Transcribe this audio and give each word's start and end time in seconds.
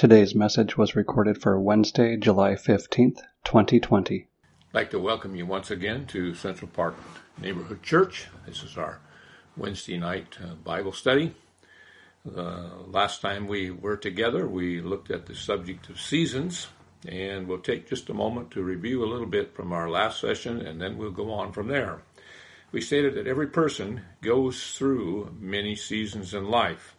Today's 0.00 0.34
message 0.34 0.78
was 0.78 0.96
recorded 0.96 1.42
for 1.42 1.60
Wednesday, 1.60 2.16
July 2.16 2.52
15th, 2.52 3.18
2020. 3.44 4.14
I'd 4.16 4.74
like 4.74 4.90
to 4.92 4.98
welcome 4.98 5.36
you 5.36 5.44
once 5.44 5.70
again 5.70 6.06
to 6.06 6.32
Central 6.32 6.70
Park 6.70 6.94
Neighborhood 7.38 7.82
Church. 7.82 8.28
This 8.46 8.62
is 8.62 8.78
our 8.78 8.98
Wednesday 9.58 9.98
night 9.98 10.38
uh, 10.42 10.54
Bible 10.54 10.92
study. 10.92 11.34
Uh, 12.26 12.68
last 12.86 13.20
time 13.20 13.46
we 13.46 13.70
were 13.70 13.98
together, 13.98 14.48
we 14.48 14.80
looked 14.80 15.10
at 15.10 15.26
the 15.26 15.34
subject 15.34 15.90
of 15.90 16.00
seasons, 16.00 16.68
and 17.06 17.46
we'll 17.46 17.58
take 17.58 17.86
just 17.86 18.08
a 18.08 18.14
moment 18.14 18.52
to 18.52 18.62
review 18.62 19.04
a 19.04 19.12
little 19.12 19.26
bit 19.26 19.54
from 19.54 19.70
our 19.70 19.90
last 19.90 20.18
session, 20.18 20.62
and 20.62 20.80
then 20.80 20.96
we'll 20.96 21.10
go 21.10 21.30
on 21.30 21.52
from 21.52 21.68
there. 21.68 22.00
We 22.72 22.80
stated 22.80 23.16
that 23.16 23.26
every 23.26 23.48
person 23.48 24.00
goes 24.22 24.74
through 24.74 25.34
many 25.38 25.76
seasons 25.76 26.32
in 26.32 26.48
life. 26.48 26.96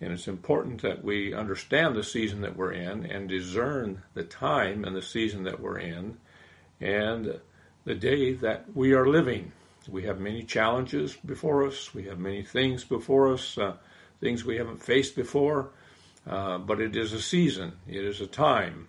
And 0.00 0.12
it's 0.12 0.28
important 0.28 0.80
that 0.82 1.04
we 1.04 1.34
understand 1.34 1.94
the 1.94 2.02
season 2.02 2.40
that 2.40 2.56
we're 2.56 2.72
in 2.72 3.04
and 3.04 3.28
discern 3.28 4.02
the 4.14 4.24
time 4.24 4.84
and 4.84 4.96
the 4.96 5.02
season 5.02 5.44
that 5.44 5.60
we're 5.60 5.78
in 5.78 6.16
and 6.80 7.38
the 7.84 7.94
day 7.94 8.32
that 8.32 8.64
we 8.74 8.94
are 8.94 9.06
living. 9.06 9.52
We 9.88 10.04
have 10.04 10.18
many 10.18 10.42
challenges 10.42 11.16
before 11.16 11.66
us. 11.66 11.92
We 11.94 12.04
have 12.04 12.18
many 12.18 12.42
things 12.42 12.84
before 12.84 13.32
us, 13.32 13.58
uh, 13.58 13.74
things 14.20 14.44
we 14.44 14.56
haven't 14.56 14.82
faced 14.82 15.16
before. 15.16 15.70
Uh, 16.26 16.58
but 16.58 16.80
it 16.80 16.96
is 16.96 17.12
a 17.12 17.20
season. 17.20 17.72
It 17.88 18.04
is 18.04 18.20
a 18.20 18.26
time. 18.26 18.88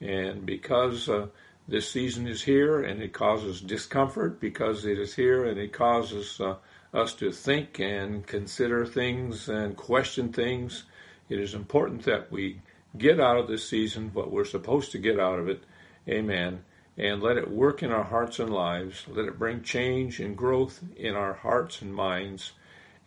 And 0.00 0.44
because 0.44 1.08
uh, 1.08 1.28
this 1.66 1.90
season 1.90 2.26
is 2.26 2.42
here 2.42 2.82
and 2.82 3.00
it 3.00 3.12
causes 3.12 3.60
discomfort, 3.60 4.40
because 4.40 4.84
it 4.84 4.98
is 4.98 5.14
here 5.14 5.44
and 5.44 5.58
it 5.58 5.72
causes 5.72 6.40
uh, 6.40 6.56
us 6.94 7.12
to 7.14 7.32
think 7.32 7.80
and 7.80 8.26
consider 8.26 8.86
things 8.86 9.48
and 9.48 9.76
question 9.76 10.32
things. 10.32 10.84
It 11.28 11.40
is 11.40 11.52
important 11.52 12.04
that 12.04 12.30
we 12.30 12.60
get 12.96 13.18
out 13.18 13.36
of 13.36 13.48
this 13.48 13.68
season 13.68 14.10
what 14.12 14.30
we're 14.30 14.44
supposed 14.44 14.92
to 14.92 14.98
get 14.98 15.18
out 15.18 15.38
of 15.38 15.48
it. 15.48 15.64
Amen. 16.08 16.64
And 16.96 17.20
let 17.20 17.36
it 17.36 17.50
work 17.50 17.82
in 17.82 17.90
our 17.90 18.04
hearts 18.04 18.38
and 18.38 18.50
lives. 18.50 19.04
Let 19.08 19.26
it 19.26 19.38
bring 19.38 19.62
change 19.62 20.20
and 20.20 20.36
growth 20.36 20.80
in 20.96 21.14
our 21.16 21.34
hearts 21.34 21.82
and 21.82 21.92
minds. 21.92 22.52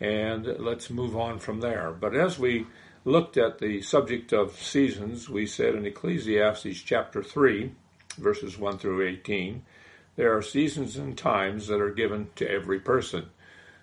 And 0.02 0.46
let's 0.60 0.90
move 0.90 1.16
on 1.16 1.40
from 1.40 1.62
there. 1.62 1.92
But 1.92 2.14
as 2.14 2.38
we 2.38 2.68
looked 3.06 3.38
at 3.38 3.60
the 3.60 3.82
subject 3.82 4.34
of 4.34 4.62
seasons, 4.62 5.30
we 5.30 5.48
said 5.48 5.76
in 5.76 5.86
Ecclesiastes 5.86 6.82
chapter 6.82 7.24
3, 7.24 7.72
verses 8.18 8.58
1 8.58 8.80
through 8.80 9.08
18, 9.08 9.64
there 10.18 10.36
are 10.36 10.42
seasons 10.42 10.98
and 10.98 11.18
times 11.18 11.68
that 11.68 11.80
are 11.80 11.92
given 11.92 12.28
to 12.36 12.50
every 12.50 12.80
person. 12.80 13.30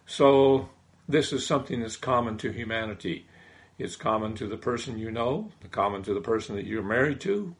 So 0.06 0.68
this 1.08 1.32
is 1.32 1.46
something 1.46 1.80
that's 1.80 1.96
common 1.96 2.38
to 2.38 2.50
humanity. 2.50 3.26
It's 3.78 3.96
common 3.96 4.34
to 4.36 4.46
the 4.46 4.56
person 4.56 4.98
you 4.98 5.10
know, 5.10 5.50
common 5.70 6.02
to 6.04 6.14
the 6.14 6.20
person 6.20 6.56
that 6.56 6.66
you're 6.66 6.82
married 6.82 7.20
to. 7.22 7.54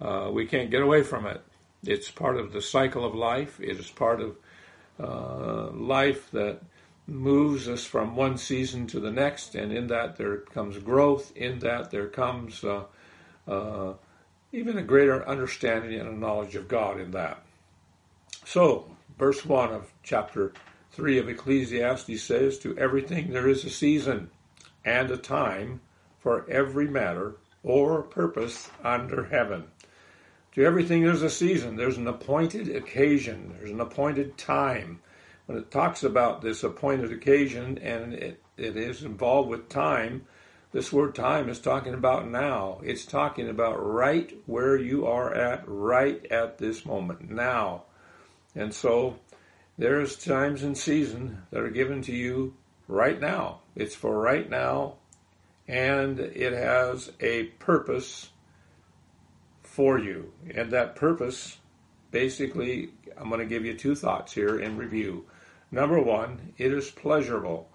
Uh, 0.00 0.30
we 0.32 0.46
can't 0.46 0.70
get 0.70 0.82
away 0.82 1.02
from 1.02 1.26
it. 1.26 1.42
It's 1.84 2.10
part 2.10 2.36
of 2.36 2.52
the 2.52 2.62
cycle 2.62 3.04
of 3.04 3.14
life. 3.14 3.60
It 3.60 3.78
is 3.78 3.90
part 3.90 4.20
of 4.20 4.36
uh, 5.00 5.70
life 5.72 6.30
that 6.32 6.60
moves 7.06 7.68
us 7.68 7.84
from 7.84 8.14
one 8.14 8.36
season 8.36 8.86
to 8.88 9.00
the 9.00 9.10
next, 9.10 9.54
and 9.54 9.72
in 9.72 9.86
that 9.88 10.16
there 10.16 10.38
comes 10.38 10.76
growth. 10.78 11.34
In 11.36 11.58
that 11.60 11.90
there 11.90 12.08
comes 12.08 12.62
uh, 12.62 12.84
uh 13.46 13.94
even 14.52 14.78
a 14.78 14.82
greater 14.82 15.26
understanding 15.28 15.98
and 15.98 16.08
a 16.08 16.18
knowledge 16.18 16.54
of 16.54 16.68
God 16.68 16.98
in 16.98 17.10
that. 17.10 17.42
So, 18.46 18.90
verse 19.18 19.44
1 19.44 19.72
of 19.72 19.92
chapter 20.02 20.54
3 20.92 21.18
of 21.18 21.28
Ecclesiastes 21.28 22.22
says, 22.22 22.58
To 22.58 22.76
everything 22.78 23.30
there 23.30 23.48
is 23.48 23.64
a 23.64 23.70
season 23.70 24.30
and 24.84 25.10
a 25.10 25.16
time 25.16 25.80
for 26.18 26.48
every 26.50 26.88
matter 26.88 27.36
or 27.62 28.02
purpose 28.02 28.70
under 28.82 29.24
heaven. 29.24 29.64
To 30.54 30.64
everything 30.64 31.04
there's 31.04 31.22
a 31.22 31.30
season. 31.30 31.76
There's 31.76 31.98
an 31.98 32.08
appointed 32.08 32.74
occasion. 32.74 33.54
There's 33.58 33.70
an 33.70 33.80
appointed 33.80 34.36
time. 34.38 35.00
When 35.46 35.58
it 35.58 35.70
talks 35.70 36.02
about 36.02 36.42
this 36.42 36.62
appointed 36.62 37.12
occasion 37.12 37.78
and 37.78 38.14
it, 38.14 38.42
it 38.56 38.76
is 38.76 39.02
involved 39.02 39.48
with 39.48 39.68
time, 39.68 40.26
this 40.72 40.92
word 40.92 41.14
time 41.14 41.48
is 41.48 41.60
talking 41.60 41.94
about 41.94 42.28
now. 42.28 42.80
It's 42.82 43.06
talking 43.06 43.48
about 43.48 43.76
right 43.76 44.36
where 44.46 44.76
you 44.76 45.06
are 45.06 45.32
at, 45.32 45.62
right 45.66 46.24
at 46.30 46.58
this 46.58 46.84
moment, 46.84 47.30
now. 47.30 47.84
And 48.54 48.74
so 48.74 49.16
there's 49.78 50.16
times 50.16 50.64
and 50.64 50.76
seasons 50.76 51.38
that 51.50 51.62
are 51.62 51.70
given 51.70 52.02
to 52.02 52.12
you 52.12 52.54
right 52.88 53.20
now. 53.20 53.60
It's 53.76 53.94
for 53.94 54.20
right 54.20 54.50
now, 54.50 54.94
and 55.68 56.18
it 56.18 56.52
has 56.52 57.12
a 57.20 57.44
purpose 57.60 58.30
for 59.62 59.98
you. 59.98 60.32
And 60.52 60.72
that 60.72 60.96
purpose, 60.96 61.58
basically, 62.10 62.90
I'm 63.16 63.28
going 63.28 63.40
to 63.40 63.46
give 63.46 63.64
you 63.64 63.74
two 63.74 63.94
thoughts 63.94 64.32
here 64.32 64.58
in 64.58 64.76
review. 64.76 65.26
Number 65.70 66.00
one, 66.02 66.54
it 66.58 66.72
is 66.72 66.90
pleasurable. 66.90 67.68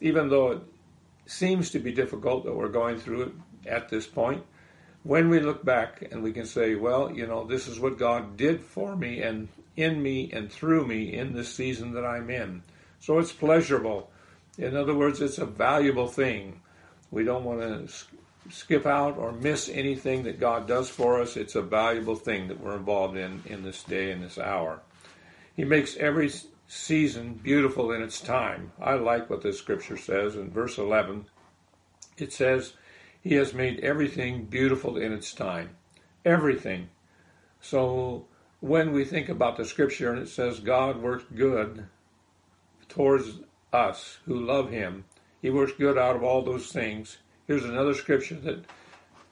Even 0.00 0.28
though 0.28 0.50
it 0.52 0.62
seems 1.26 1.70
to 1.70 1.78
be 1.78 1.92
difficult 1.92 2.44
that 2.44 2.54
we're 2.54 2.68
going 2.68 2.98
through 2.98 3.22
it 3.22 3.32
at 3.66 3.88
this 3.88 4.06
point, 4.06 4.44
when 5.02 5.30
we 5.30 5.40
look 5.40 5.64
back 5.64 6.02
and 6.10 6.22
we 6.22 6.32
can 6.32 6.44
say, 6.44 6.74
well, 6.74 7.10
you 7.10 7.26
know, 7.26 7.44
this 7.44 7.68
is 7.68 7.80
what 7.80 7.98
God 7.98 8.36
did 8.36 8.60
for 8.60 8.94
me, 8.94 9.22
and 9.22 9.48
in 9.78 10.02
me 10.02 10.28
and 10.32 10.50
through 10.50 10.84
me 10.86 11.14
in 11.14 11.32
this 11.32 11.54
season 11.54 11.92
that 11.92 12.04
I'm 12.04 12.28
in. 12.30 12.62
So 12.98 13.18
it's 13.18 13.32
pleasurable. 13.32 14.10
In 14.58 14.76
other 14.76 14.94
words, 14.94 15.20
it's 15.20 15.38
a 15.38 15.46
valuable 15.46 16.08
thing. 16.08 16.60
We 17.12 17.22
don't 17.22 17.44
want 17.44 17.60
to 17.60 17.94
skip 18.50 18.86
out 18.86 19.16
or 19.16 19.30
miss 19.30 19.68
anything 19.68 20.24
that 20.24 20.40
God 20.40 20.66
does 20.66 20.90
for 20.90 21.22
us. 21.22 21.36
It's 21.36 21.54
a 21.54 21.62
valuable 21.62 22.16
thing 22.16 22.48
that 22.48 22.60
we're 22.60 22.76
involved 22.76 23.16
in 23.16 23.42
in 23.46 23.62
this 23.62 23.84
day 23.84 24.10
and 24.10 24.22
this 24.22 24.38
hour. 24.38 24.80
He 25.54 25.64
makes 25.64 25.96
every 25.96 26.32
season 26.66 27.34
beautiful 27.34 27.92
in 27.92 28.02
its 28.02 28.20
time. 28.20 28.72
I 28.80 28.94
like 28.94 29.30
what 29.30 29.42
this 29.42 29.58
scripture 29.58 29.96
says 29.96 30.34
in 30.34 30.50
verse 30.50 30.76
11. 30.76 31.26
It 32.16 32.32
says, 32.32 32.72
He 33.22 33.34
has 33.34 33.54
made 33.54 33.78
everything 33.80 34.46
beautiful 34.46 34.96
in 34.96 35.12
its 35.12 35.32
time. 35.32 35.70
Everything. 36.24 36.88
So 37.60 38.26
when 38.60 38.92
we 38.92 39.04
think 39.04 39.28
about 39.28 39.56
the 39.56 39.64
scripture 39.64 40.12
and 40.12 40.20
it 40.20 40.28
says 40.28 40.60
God 40.60 41.00
works 41.00 41.24
good 41.34 41.86
towards 42.88 43.40
us 43.72 44.18
who 44.24 44.38
love 44.38 44.70
him, 44.70 45.04
he 45.40 45.50
works 45.50 45.72
good 45.78 45.96
out 45.96 46.16
of 46.16 46.24
all 46.24 46.42
those 46.42 46.72
things. 46.72 47.18
Here's 47.46 47.64
another 47.64 47.94
scripture 47.94 48.34
that 48.36 48.64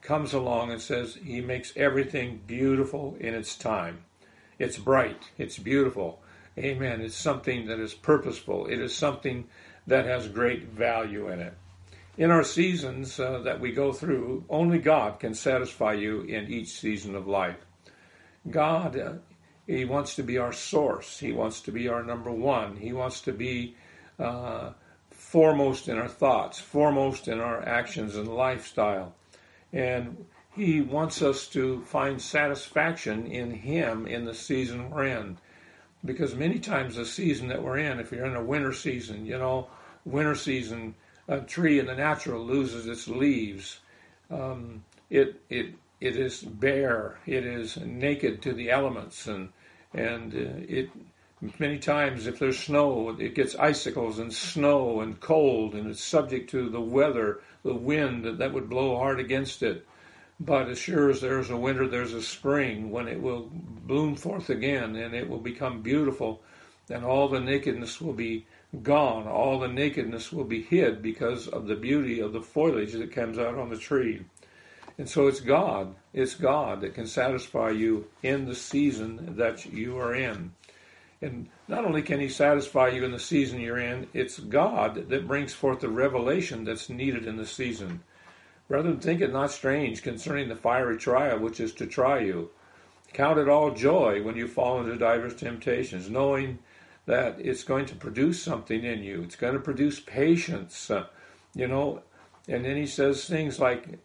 comes 0.01 0.33
along 0.33 0.71
and 0.71 0.81
says 0.81 1.15
he 1.15 1.41
makes 1.41 1.73
everything 1.75 2.41
beautiful 2.47 3.17
in 3.19 3.33
its 3.33 3.55
time. 3.57 4.05
It's 4.57 4.77
bright, 4.77 5.29
it's 5.37 5.57
beautiful. 5.57 6.21
Amen. 6.57 7.01
It's 7.01 7.15
something 7.15 7.67
that 7.67 7.79
is 7.79 7.93
purposeful. 7.93 8.65
It 8.65 8.79
is 8.79 8.95
something 8.95 9.47
that 9.85 10.05
has 10.05 10.27
great 10.27 10.69
value 10.69 11.27
in 11.27 11.39
it. 11.39 11.53
In 12.17 12.31
our 12.31 12.43
seasons 12.43 13.19
uh, 13.19 13.39
that 13.43 13.59
we 13.59 13.71
go 13.71 13.93
through, 13.93 14.43
only 14.49 14.79
God 14.79 15.19
can 15.19 15.35
satisfy 15.35 15.93
you 15.93 16.21
in 16.21 16.47
each 16.47 16.69
season 16.69 17.13
of 17.13 17.27
life. 17.27 17.66
God, 18.49 18.97
uh, 18.97 19.13
He 19.65 19.85
wants 19.85 20.15
to 20.15 20.23
be 20.23 20.37
our 20.37 20.53
source. 20.53 21.19
He 21.19 21.31
wants 21.31 21.61
to 21.61 21.71
be 21.71 21.87
our 21.87 22.03
number 22.03 22.31
one. 22.31 22.77
He 22.77 22.93
wants 22.93 23.21
to 23.21 23.31
be 23.31 23.75
uh, 24.19 24.71
foremost 25.11 25.87
in 25.87 25.97
our 25.97 26.07
thoughts, 26.07 26.59
foremost 26.59 27.27
in 27.27 27.39
our 27.39 27.67
actions 27.67 28.15
and 28.15 28.27
lifestyle. 28.27 29.13
And 29.73 30.25
He 30.55 30.81
wants 30.81 31.21
us 31.21 31.47
to 31.49 31.81
find 31.85 32.21
satisfaction 32.21 33.27
in 33.27 33.51
Him 33.51 34.07
in 34.07 34.25
the 34.25 34.33
season 34.33 34.89
we're 34.89 35.05
in. 35.05 35.37
Because 36.05 36.35
many 36.35 36.59
times 36.59 36.95
the 36.95 37.05
season 37.05 37.47
that 37.49 37.61
we're 37.61 37.79
in, 37.79 37.99
if 37.99 38.11
you're 38.11 38.25
in 38.25 38.35
a 38.35 38.43
winter 38.43 38.71
season, 38.71 39.25
you 39.25 39.37
know, 39.37 39.67
winter 40.05 40.35
season, 40.35 40.95
a 41.27 41.41
tree 41.41 41.79
in 41.79 41.87
the 41.87 41.95
natural 41.95 42.43
loses 42.45 42.87
its 42.87 43.07
leaves. 43.07 43.79
Um, 44.29 44.83
it 45.09 45.41
it 45.49 45.73
it 45.99 46.15
is 46.15 46.41
bare, 46.41 47.17
it 47.25 47.45
is 47.45 47.77
naked 47.77 48.41
to 48.43 48.53
the 48.53 48.69
elements, 48.69 49.27
and 49.27 49.49
and 49.93 50.33
uh, 50.33 50.65
it 50.67 50.89
many 51.59 51.77
times 51.77 52.27
if 52.27 52.39
there's 52.39 52.59
snow, 52.59 53.15
it 53.19 53.35
gets 53.35 53.55
icicles 53.55 54.19
and 54.19 54.33
snow 54.33 55.01
and 55.01 55.19
cold, 55.19 55.75
and 55.75 55.89
it's 55.89 56.03
subject 56.03 56.49
to 56.49 56.69
the 56.69 56.81
weather, 56.81 57.41
the 57.63 57.73
wind 57.73 58.25
that 58.25 58.53
would 58.53 58.69
blow 58.69 58.97
hard 58.97 59.19
against 59.19 59.63
it. 59.63 59.85
But 60.39 60.69
as 60.69 60.77
sure 60.77 61.09
as 61.09 61.21
there's 61.21 61.49
a 61.49 61.57
winter, 61.57 61.87
there's 61.87 62.13
a 62.13 62.21
spring 62.21 62.91
when 62.91 63.07
it 63.07 63.21
will 63.21 63.49
bloom 63.51 64.15
forth 64.15 64.49
again, 64.49 64.95
and 64.95 65.15
it 65.15 65.27
will 65.27 65.39
become 65.39 65.81
beautiful, 65.81 66.41
and 66.89 67.03
all 67.03 67.27
the 67.27 67.39
nakedness 67.39 67.99
will 67.99 68.13
be 68.13 68.45
gone, 68.83 69.27
all 69.27 69.59
the 69.59 69.67
nakedness 69.67 70.31
will 70.31 70.43
be 70.43 70.61
hid 70.61 71.01
because 71.01 71.47
of 71.47 71.67
the 71.67 71.75
beauty 71.75 72.19
of 72.19 72.33
the 72.33 72.41
foliage 72.41 72.93
that 72.93 73.11
comes 73.11 73.39
out 73.39 73.55
on 73.55 73.69
the 73.69 73.77
tree. 73.77 74.23
And 74.97 75.07
so 75.07 75.27
it's 75.27 75.39
God, 75.39 75.95
it's 76.13 76.33
God 76.33 76.81
that 76.81 76.95
can 76.95 77.05
satisfy 77.05 77.69
you 77.69 78.07
in 78.23 78.45
the 78.45 78.55
season 78.55 79.35
that 79.37 79.65
you 79.65 79.97
are 79.99 80.15
in. 80.15 80.53
And 81.21 81.49
not 81.67 81.85
only 81.85 82.01
can 82.01 82.19
He 82.19 82.29
satisfy 82.29 82.89
you 82.89 83.03
in 83.03 83.11
the 83.11 83.19
season 83.19 83.59
you're 83.59 83.79
in, 83.79 84.07
it's 84.13 84.39
God 84.39 85.09
that 85.09 85.27
brings 85.27 85.53
forth 85.53 85.81
the 85.81 85.89
revelation 85.89 86.63
that's 86.63 86.89
needed 86.89 87.25
in 87.25 87.37
the 87.37 87.45
season. 87.45 88.01
Brethren, 88.67 88.99
think 88.99 89.21
it 89.21 89.31
not 89.31 89.51
strange 89.51 90.03
concerning 90.03 90.49
the 90.49 90.55
fiery 90.55 90.97
trial 90.97 91.39
which 91.39 91.59
is 91.59 91.73
to 91.73 91.87
try 91.87 92.19
you. 92.19 92.49
Count 93.13 93.39
it 93.39 93.47
all 93.47 93.71
joy 93.71 94.21
when 94.21 94.35
you 94.35 94.47
fall 94.47 94.79
into 94.79 94.97
diverse 94.97 95.35
temptations, 95.35 96.09
knowing 96.09 96.59
that 97.05 97.39
it's 97.39 97.63
going 97.63 97.85
to 97.85 97.95
produce 97.95 98.41
something 98.43 98.83
in 98.83 99.01
you. 99.01 99.21
It's 99.23 99.37
going 99.37 99.53
to 99.53 99.59
produce 99.59 99.99
patience, 99.99 100.91
you 101.55 101.67
know. 101.67 102.01
And 102.49 102.65
then 102.65 102.75
he 102.75 102.85
says 102.85 103.25
things 103.25 103.59
like, 103.59 103.99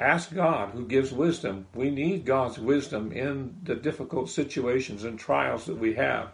ask 0.00 0.34
God 0.34 0.70
who 0.70 0.86
gives 0.86 1.12
wisdom. 1.12 1.66
We 1.74 1.90
need 1.90 2.24
God's 2.24 2.58
wisdom 2.58 3.12
in 3.12 3.56
the 3.62 3.74
difficult 3.74 4.30
situations 4.30 5.04
and 5.04 5.18
trials 5.18 5.66
that 5.66 5.78
we 5.78 5.94
have 5.94 6.32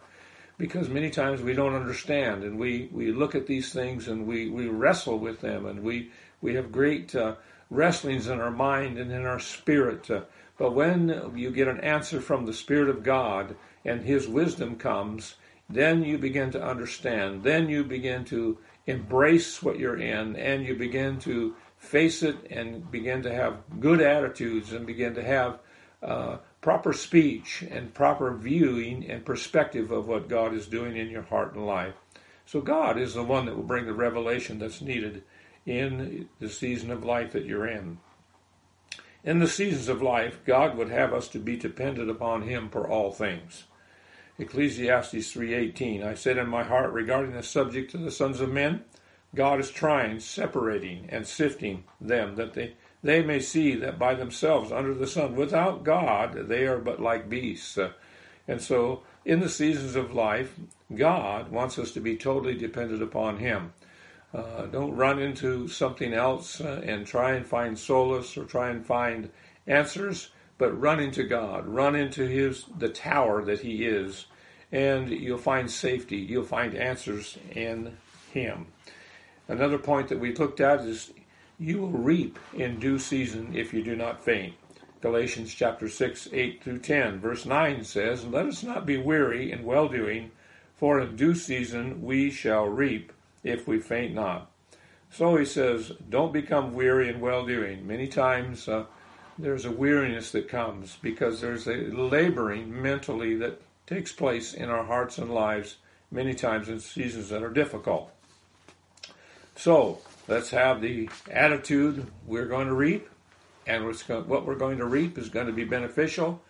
because 0.57 0.87
many 0.87 1.09
times 1.09 1.41
we 1.41 1.53
don't 1.53 1.75
understand 1.75 2.43
and 2.43 2.57
we, 2.57 2.89
we 2.91 3.11
look 3.11 3.35
at 3.35 3.47
these 3.47 3.73
things 3.73 4.07
and 4.07 4.25
we, 4.25 4.49
we 4.49 4.67
wrestle 4.67 5.19
with 5.19 5.41
them 5.41 5.65
and 5.65 5.83
we, 5.83 6.11
we 6.41 6.55
have 6.55 6.71
great 6.71 7.13
uh, 7.15 7.35
wrestlings 7.69 8.27
in 8.27 8.39
our 8.39 8.51
mind 8.51 8.97
and 8.97 9.11
in 9.11 9.25
our 9.25 9.39
spirit. 9.39 10.09
Uh, 10.09 10.21
but 10.57 10.73
when 10.73 11.33
you 11.35 11.51
get 11.51 11.67
an 11.67 11.81
answer 11.81 12.21
from 12.21 12.45
the 12.45 12.53
Spirit 12.53 12.89
of 12.89 13.03
God 13.03 13.55
and 13.83 14.01
His 14.01 14.27
wisdom 14.27 14.77
comes, 14.77 15.35
then 15.69 16.03
you 16.03 16.17
begin 16.17 16.51
to 16.51 16.63
understand. 16.63 17.43
Then 17.43 17.67
you 17.67 17.83
begin 17.83 18.23
to 18.25 18.57
embrace 18.87 19.61
what 19.61 19.79
you're 19.79 19.97
in 19.97 20.35
and 20.35 20.65
you 20.65 20.75
begin 20.75 21.19
to 21.19 21.55
face 21.85 22.23
it 22.23 22.35
and 22.49 22.89
begin 22.91 23.21
to 23.23 23.33
have 23.33 23.57
good 23.79 24.01
attitudes 24.01 24.73
and 24.73 24.85
begin 24.85 25.15
to 25.15 25.23
have 25.23 25.59
uh, 26.01 26.37
proper 26.61 26.93
speech 26.93 27.63
and 27.69 27.93
proper 27.93 28.33
viewing 28.35 29.09
and 29.09 29.25
perspective 29.25 29.91
of 29.91 30.07
what 30.07 30.29
God 30.29 30.53
is 30.53 30.67
doing 30.67 30.97
in 30.97 31.09
your 31.09 31.23
heart 31.23 31.55
and 31.55 31.65
life. 31.65 31.93
So 32.45 32.61
God 32.61 32.97
is 32.97 33.13
the 33.13 33.23
one 33.23 33.45
that 33.45 33.55
will 33.55 33.63
bring 33.63 33.85
the 33.85 33.93
revelation 33.93 34.59
that's 34.59 34.81
needed 34.81 35.23
in 35.65 36.29
the 36.39 36.49
season 36.49 36.91
of 36.91 37.03
life 37.03 37.31
that 37.31 37.45
you're 37.45 37.67
in. 37.67 37.99
In 39.23 39.39
the 39.39 39.47
seasons 39.47 39.87
of 39.87 40.03
life, 40.03 40.39
God 40.45 40.77
would 40.77 40.89
have 40.89 41.11
us 41.11 41.27
to 41.29 41.39
be 41.39 41.57
dependent 41.57 42.11
upon 42.11 42.43
him 42.43 42.69
for 42.69 42.87
all 42.87 43.11
things. 43.11 43.63
Ecclesiastes 44.37 45.33
3:18 45.33 46.03
I 46.03 46.13
said 46.13 46.37
in 46.37 46.47
my 46.47 46.63
heart 46.63 46.91
regarding 46.91 47.33
the 47.33 47.41
subject 47.41 47.93
of 47.93 48.01
the 48.01 48.11
sons 48.11 48.41
of 48.41 48.51
men 48.51 48.83
God 49.35 49.59
is 49.59 49.69
trying 49.69 50.19
separating 50.19 51.07
and 51.09 51.27
sifting 51.27 51.83
them 52.01 52.35
that 52.35 52.53
they 52.53 52.73
they 53.05 53.21
may 53.21 53.39
see 53.39 53.75
that 53.75 53.99
by 53.99 54.15
themselves 54.15 54.71
under 54.71 54.95
the 54.95 55.05
sun, 55.05 55.35
without 55.35 55.83
God, 55.83 56.47
they 56.47 56.65
are 56.65 56.79
but 56.79 56.99
like 56.99 57.29
beasts. 57.29 57.77
And 58.47 58.59
so, 58.59 59.03
in 59.23 59.41
the 59.41 59.49
seasons 59.49 59.95
of 59.95 60.15
life, 60.15 60.55
God 60.95 61.51
wants 61.51 61.77
us 61.77 61.91
to 61.91 61.99
be 61.99 62.17
totally 62.17 62.55
dependent 62.55 63.03
upon 63.03 63.37
Him. 63.37 63.73
Uh, 64.33 64.65
don't 64.65 64.95
run 64.95 65.19
into 65.19 65.67
something 65.67 66.13
else 66.13 66.59
uh, 66.59 66.81
and 66.83 67.05
try 67.05 67.33
and 67.33 67.45
find 67.45 67.77
solace 67.77 68.35
or 68.35 68.43
try 68.43 68.69
and 68.71 68.83
find 68.83 69.29
answers, 69.67 70.31
but 70.57 70.79
run 70.79 70.99
into 70.99 71.23
God. 71.23 71.67
Run 71.67 71.95
into 71.95 72.25
His 72.25 72.65
the 72.75 72.89
tower 72.89 73.45
that 73.45 73.59
He 73.59 73.85
is, 73.85 74.25
and 74.71 75.09
you'll 75.09 75.37
find 75.37 75.69
safety. 75.69 76.17
You'll 76.17 76.43
find 76.43 76.73
answers 76.73 77.37
in 77.53 77.97
Him. 78.31 78.65
Another 79.47 79.77
point 79.77 80.09
that 80.09 80.19
we 80.19 80.33
looked 80.33 80.59
at 80.59 80.81
is 80.81 81.11
you 81.59 81.79
will 81.79 81.91
reap 81.91 82.39
in 82.53 82.79
due 82.79 82.99
season 82.99 83.55
if 83.55 83.73
you 83.73 83.83
do 83.83 83.95
not 83.95 84.23
faint. 84.23 84.55
Galatians 85.01 85.53
chapter 85.53 85.87
6, 85.87 86.29
8 86.33 86.63
through 86.63 86.79
10. 86.79 87.19
Verse 87.19 87.45
9 87.45 87.83
says, 87.83 88.25
Let 88.25 88.47
us 88.47 88.63
not 88.63 88.85
be 88.85 88.97
weary 88.97 89.51
in 89.51 89.63
well 89.63 89.87
doing, 89.87 90.31
for 90.75 90.99
in 90.99 91.15
due 91.15 91.35
season 91.35 92.01
we 92.01 92.31
shall 92.31 92.65
reap 92.65 93.13
if 93.43 93.67
we 93.67 93.79
faint 93.79 94.15
not. 94.15 94.49
So 95.11 95.37
he 95.37 95.45
says, 95.45 95.91
Don't 96.09 96.33
become 96.33 96.73
weary 96.73 97.07
in 97.07 97.21
well 97.21 97.45
doing. 97.45 97.85
Many 97.85 98.07
times 98.07 98.67
uh, 98.67 98.85
there's 99.37 99.65
a 99.65 99.71
weariness 99.71 100.31
that 100.31 100.49
comes 100.49 100.97
because 101.01 101.39
there's 101.39 101.67
a 101.67 101.75
laboring 101.91 102.81
mentally 102.81 103.35
that 103.35 103.61
takes 103.85 104.11
place 104.11 104.53
in 104.53 104.69
our 104.69 104.83
hearts 104.83 105.17
and 105.19 105.31
lives 105.31 105.77
many 106.09 106.33
times 106.33 106.67
in 106.67 106.79
seasons 106.79 107.29
that 107.29 107.43
are 107.43 107.51
difficult. 107.51 108.11
So, 109.55 110.01
Let's 110.27 110.49
have 110.49 110.81
the 110.81 111.07
attitude 111.29 112.07
we're 112.25 112.47
going 112.47 112.67
to 112.67 112.73
reap, 112.73 113.07
and 113.67 113.85
what 113.85 114.45
we're 114.45 114.55
going 114.55 114.79
to 114.79 114.85
reap 114.85 115.19
is 115.19 115.29
going 115.29 115.45
to 115.45 115.53
be 115.53 115.65
beneficial, 115.65 116.41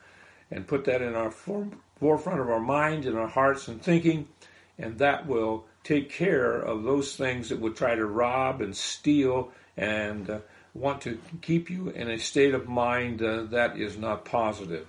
and 0.49 0.65
put 0.65 0.85
that 0.85 1.01
in 1.01 1.13
our 1.13 1.29
forefront 1.31 2.39
of 2.39 2.49
our 2.49 2.61
mind 2.61 3.05
and 3.05 3.17
our 3.17 3.27
hearts 3.27 3.67
and 3.67 3.81
thinking, 3.81 4.29
and 4.77 4.97
that 4.99 5.27
will 5.27 5.65
take 5.83 6.09
care 6.09 6.55
of 6.55 6.83
those 6.83 7.17
things 7.17 7.49
that 7.49 7.59
would 7.59 7.75
try 7.75 7.95
to 7.95 8.05
rob 8.05 8.61
and 8.61 8.75
steal 8.75 9.51
and 9.75 10.29
uh, 10.29 10.39
want 10.73 11.01
to 11.01 11.19
keep 11.41 11.69
you 11.69 11.89
in 11.89 12.09
a 12.09 12.17
state 12.17 12.53
of 12.53 12.69
mind 12.69 13.21
uh, 13.21 13.43
that 13.43 13.77
is 13.77 13.97
not 13.97 14.23
positive. 14.23 14.87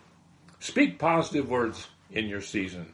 Speak 0.61 0.99
positive 0.99 1.49
words 1.49 1.89
in 2.13 2.27
your 2.27 2.41
season. 2.41 2.87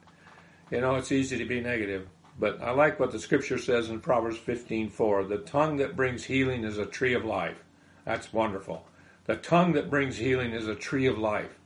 You 0.70 0.80
know, 0.80 0.94
it's 0.94 1.12
easy 1.12 1.36
to 1.36 1.44
be 1.44 1.60
negative. 1.60 2.08
But 2.38 2.62
I 2.62 2.70
like 2.70 2.98
what 2.98 3.12
the 3.12 3.18
scripture 3.18 3.58
says 3.58 3.90
in 3.90 4.00
Proverbs 4.00 4.38
15:4. 4.38 5.24
The 5.24 5.38
tongue 5.38 5.76
that 5.76 5.96
brings 5.96 6.24
healing 6.24 6.64
is 6.64 6.78
a 6.78 6.86
tree 6.86 7.14
of 7.14 7.24
life. 7.24 7.62
That's 8.04 8.32
wonderful. 8.32 8.86
The 9.26 9.36
tongue 9.36 9.72
that 9.74 9.90
brings 9.90 10.16
healing 10.16 10.52
is 10.52 10.66
a 10.66 10.74
tree 10.74 11.06
of 11.06 11.18
life. 11.18 11.58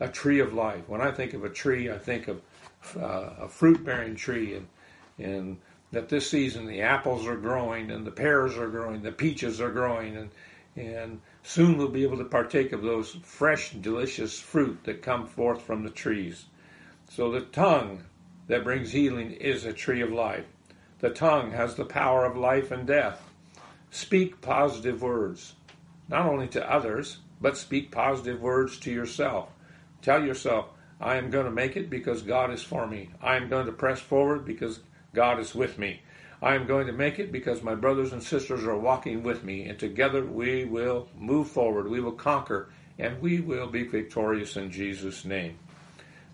A 0.00 0.08
tree 0.08 0.38
of 0.38 0.52
life. 0.52 0.88
When 0.88 1.00
I 1.00 1.10
think 1.10 1.34
of 1.34 1.44
a 1.44 1.50
tree, 1.50 1.90
I 1.90 1.98
think 1.98 2.28
of 2.28 2.40
uh, 2.96 3.30
a 3.40 3.48
fruit-bearing 3.48 4.16
tree, 4.16 4.54
and 4.54 4.68
and 5.18 5.58
that 5.90 6.08
this 6.08 6.30
season 6.30 6.66
the 6.66 6.80
apples 6.80 7.26
are 7.26 7.36
growing 7.36 7.90
and 7.90 8.06
the 8.06 8.10
pears 8.10 8.56
are 8.56 8.68
growing, 8.68 9.02
the 9.02 9.12
peaches 9.12 9.60
are 9.60 9.70
growing, 9.70 10.16
and 10.16 10.30
and 10.74 11.20
soon 11.42 11.76
we'll 11.76 11.88
be 11.88 12.02
able 12.02 12.16
to 12.16 12.24
partake 12.24 12.72
of 12.72 12.82
those 12.82 13.16
fresh, 13.22 13.72
delicious 13.72 14.40
fruit 14.40 14.78
that 14.84 15.02
come 15.02 15.26
forth 15.26 15.60
from 15.62 15.82
the 15.82 15.90
trees. 15.90 16.46
So 17.10 17.30
the 17.30 17.42
tongue 17.42 18.04
that 18.52 18.64
brings 18.64 18.92
healing 18.92 19.32
is 19.32 19.64
a 19.64 19.72
tree 19.72 20.02
of 20.02 20.12
life. 20.12 20.44
The 20.98 21.08
tongue 21.08 21.52
has 21.52 21.74
the 21.74 21.86
power 21.86 22.26
of 22.26 22.36
life 22.36 22.70
and 22.70 22.86
death. 22.86 23.18
Speak 23.90 24.42
positive 24.42 25.00
words, 25.00 25.54
not 26.06 26.26
only 26.26 26.48
to 26.48 26.70
others, 26.70 27.20
but 27.40 27.56
speak 27.56 27.90
positive 27.90 28.42
words 28.42 28.78
to 28.80 28.90
yourself. 28.92 29.48
Tell 30.02 30.22
yourself, 30.22 30.66
I 31.00 31.16
am 31.16 31.30
going 31.30 31.46
to 31.46 31.50
make 31.50 31.78
it 31.78 31.88
because 31.88 32.20
God 32.20 32.50
is 32.50 32.62
for 32.62 32.86
me. 32.86 33.08
I 33.22 33.36
am 33.36 33.48
going 33.48 33.64
to 33.64 33.72
press 33.72 34.00
forward 34.00 34.44
because 34.44 34.80
God 35.14 35.40
is 35.40 35.54
with 35.54 35.78
me. 35.78 36.02
I 36.42 36.54
am 36.54 36.66
going 36.66 36.88
to 36.88 36.92
make 36.92 37.18
it 37.18 37.32
because 37.32 37.62
my 37.62 37.74
brothers 37.74 38.12
and 38.12 38.22
sisters 38.22 38.64
are 38.64 38.76
walking 38.76 39.22
with 39.22 39.44
me, 39.44 39.64
and 39.64 39.78
together 39.78 40.26
we 40.26 40.66
will 40.66 41.08
move 41.18 41.48
forward. 41.48 41.88
We 41.88 42.00
will 42.00 42.12
conquer, 42.12 42.68
and 42.98 43.18
we 43.22 43.40
will 43.40 43.68
be 43.68 43.84
victorious 43.84 44.58
in 44.58 44.70
Jesus' 44.70 45.24
name. 45.24 45.58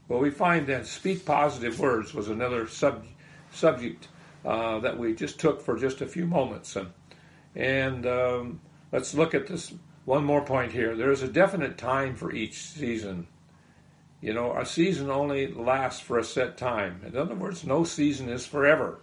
Well, 0.08 0.20
we 0.20 0.30
find 0.30 0.66
that 0.66 0.86
speak 0.86 1.24
positive 1.26 1.78
words 1.78 2.14
was 2.14 2.28
another 2.28 2.66
sub, 2.66 3.04
subject 3.52 4.08
uh, 4.44 4.78
that 4.80 4.98
we 4.98 5.14
just 5.14 5.38
took 5.38 5.60
for 5.60 5.76
just 5.76 6.00
a 6.00 6.06
few 6.06 6.26
moments. 6.26 6.76
And, 6.76 6.88
and 7.54 8.06
um, 8.06 8.60
let's 8.90 9.14
look 9.14 9.34
at 9.34 9.46
this 9.46 9.74
one 10.06 10.24
more 10.24 10.42
point 10.42 10.72
here. 10.72 10.96
There 10.96 11.10
is 11.12 11.22
a 11.22 11.28
definite 11.28 11.76
time 11.76 12.16
for 12.16 12.32
each 12.32 12.54
season. 12.54 13.26
You 14.22 14.32
know, 14.32 14.56
a 14.56 14.64
season 14.64 15.10
only 15.10 15.52
lasts 15.52 16.00
for 16.00 16.18
a 16.18 16.24
set 16.24 16.56
time. 16.56 17.02
In 17.06 17.16
other 17.16 17.34
words, 17.34 17.64
no 17.64 17.84
season 17.84 18.30
is 18.30 18.46
forever. 18.46 19.00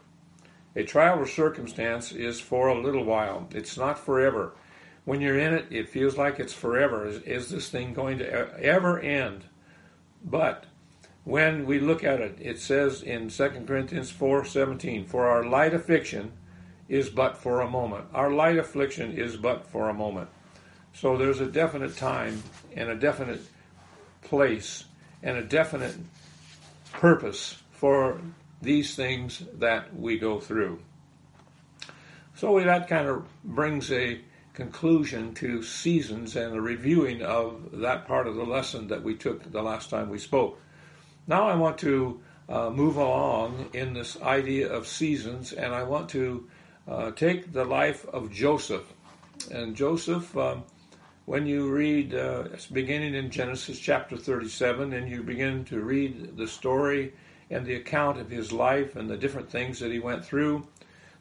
A 0.76 0.84
trial 0.84 1.20
or 1.20 1.28
circumstance 1.28 2.12
is 2.12 2.42
for 2.42 2.68
a 2.68 2.82
little 2.82 3.06
while, 3.06 3.48
it's 3.54 3.78
not 3.78 3.98
forever. 3.98 4.56
When 5.06 5.22
you're 5.22 5.40
in 5.40 5.54
it, 5.54 5.68
it 5.70 5.88
feels 5.88 6.18
like 6.18 6.40
it's 6.40 6.52
forever. 6.52 7.06
Is, 7.06 7.22
is 7.22 7.50
this 7.50 7.70
thing 7.70 7.94
going 7.94 8.18
to 8.18 8.60
ever 8.60 9.00
end? 9.00 9.46
But 10.24 10.66
when 11.26 11.66
we 11.66 11.80
look 11.80 12.04
at 12.04 12.22
it, 12.22 12.38
it 12.40 12.60
says 12.60 13.02
in 13.02 13.30
2 13.30 13.68
Corinthians 13.68 14.12
4:17, 14.12 15.06
"For 15.06 15.26
our 15.26 15.44
light 15.44 15.74
affliction 15.74 16.32
is 16.88 17.10
but 17.10 17.36
for 17.36 17.62
a 17.62 17.70
moment. 17.70 18.06
Our 18.14 18.32
light 18.32 18.58
affliction 18.58 19.12
is 19.12 19.36
but 19.36 19.66
for 19.66 19.90
a 19.90 19.94
moment." 19.94 20.30
So 20.94 21.18
there's 21.18 21.42
a 21.42 21.48
definite 21.48 21.98
time 21.98 22.44
and 22.76 22.90
a 22.90 22.96
definite 22.96 23.42
place 24.22 24.86
and 25.22 25.38
a 25.38 25.44
definite 25.44 25.96
purpose 26.94 27.62
for 27.72 28.22
these 28.62 28.96
things 28.96 29.44
that 29.56 29.96
we 29.96 30.18
go 30.18 30.40
through. 30.40 30.80
So 32.36 32.60
that 32.60 32.88
kind 32.88 33.08
of 33.08 33.26
brings 33.44 33.92
a 33.92 34.22
conclusion 34.54 35.34
to 35.36 35.64
seasons 35.64 36.36
and 36.36 36.56
a 36.56 36.62
reviewing 36.62 37.22
of 37.22 37.80
that 37.80 38.08
part 38.08 38.28
of 38.28 38.36
the 38.36 38.46
lesson 38.46 38.88
that 38.88 39.04
we 39.04 39.16
took 39.16 39.52
the 39.52 39.64
last 39.64 39.90
time 39.90 40.10
we 40.10 40.20
spoke. 40.20 40.60
Now 41.28 41.48
I 41.48 41.56
want 41.56 41.80
to 41.80 42.22
uh, 42.48 42.70
move 42.70 42.98
along 42.98 43.70
in 43.74 43.94
this 43.94 44.22
idea 44.22 44.72
of 44.72 44.88
seasons, 44.88 45.54
and 45.54 45.74
I 45.74 45.82
want 45.82 46.10
to 46.10 46.48
uh, 46.88 47.12
take 47.12 47.52
the 47.52 47.66
life 47.66 48.06
of 48.06 48.32
Joseph. 48.32 48.94
And 49.52 49.76
Joseph, 49.76 50.38
um, 50.38 50.64
when 51.26 51.48
you 51.48 51.72
read, 51.72 52.14
uh, 52.14 52.50
beginning 52.72 53.16
in 53.16 53.32
Genesis 53.32 53.80
chapter 53.80 54.18
37, 54.18 54.94
and 54.94 55.10
you 55.10 55.24
begin 55.24 55.66
to 55.66 55.82
read 55.82 56.38
the 56.38 56.48
story 56.48 57.14
and 57.50 57.66
the 57.66 57.76
account 57.76 58.20
of 58.20 58.30
his 58.30 58.52
life 58.52 58.96
and 58.96 59.10
the 59.10 59.18
different 59.18 59.50
things 59.50 59.80
that 59.80 59.92
he 59.92 60.00
went 60.00 60.24
through, 60.24 60.68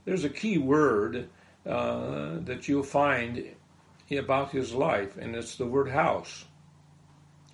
there's 0.04 0.24
a 0.24 0.28
key 0.28 0.58
word 0.58 1.28
uh, 1.66 2.32
that 2.40 2.68
you'll 2.68 2.82
find 2.82 3.42
about 4.10 4.50
his 4.50 4.74
life, 4.74 5.16
and 5.16 5.34
it's 5.34 5.56
the 5.56 5.66
word 5.66 5.88
house. 5.88 6.44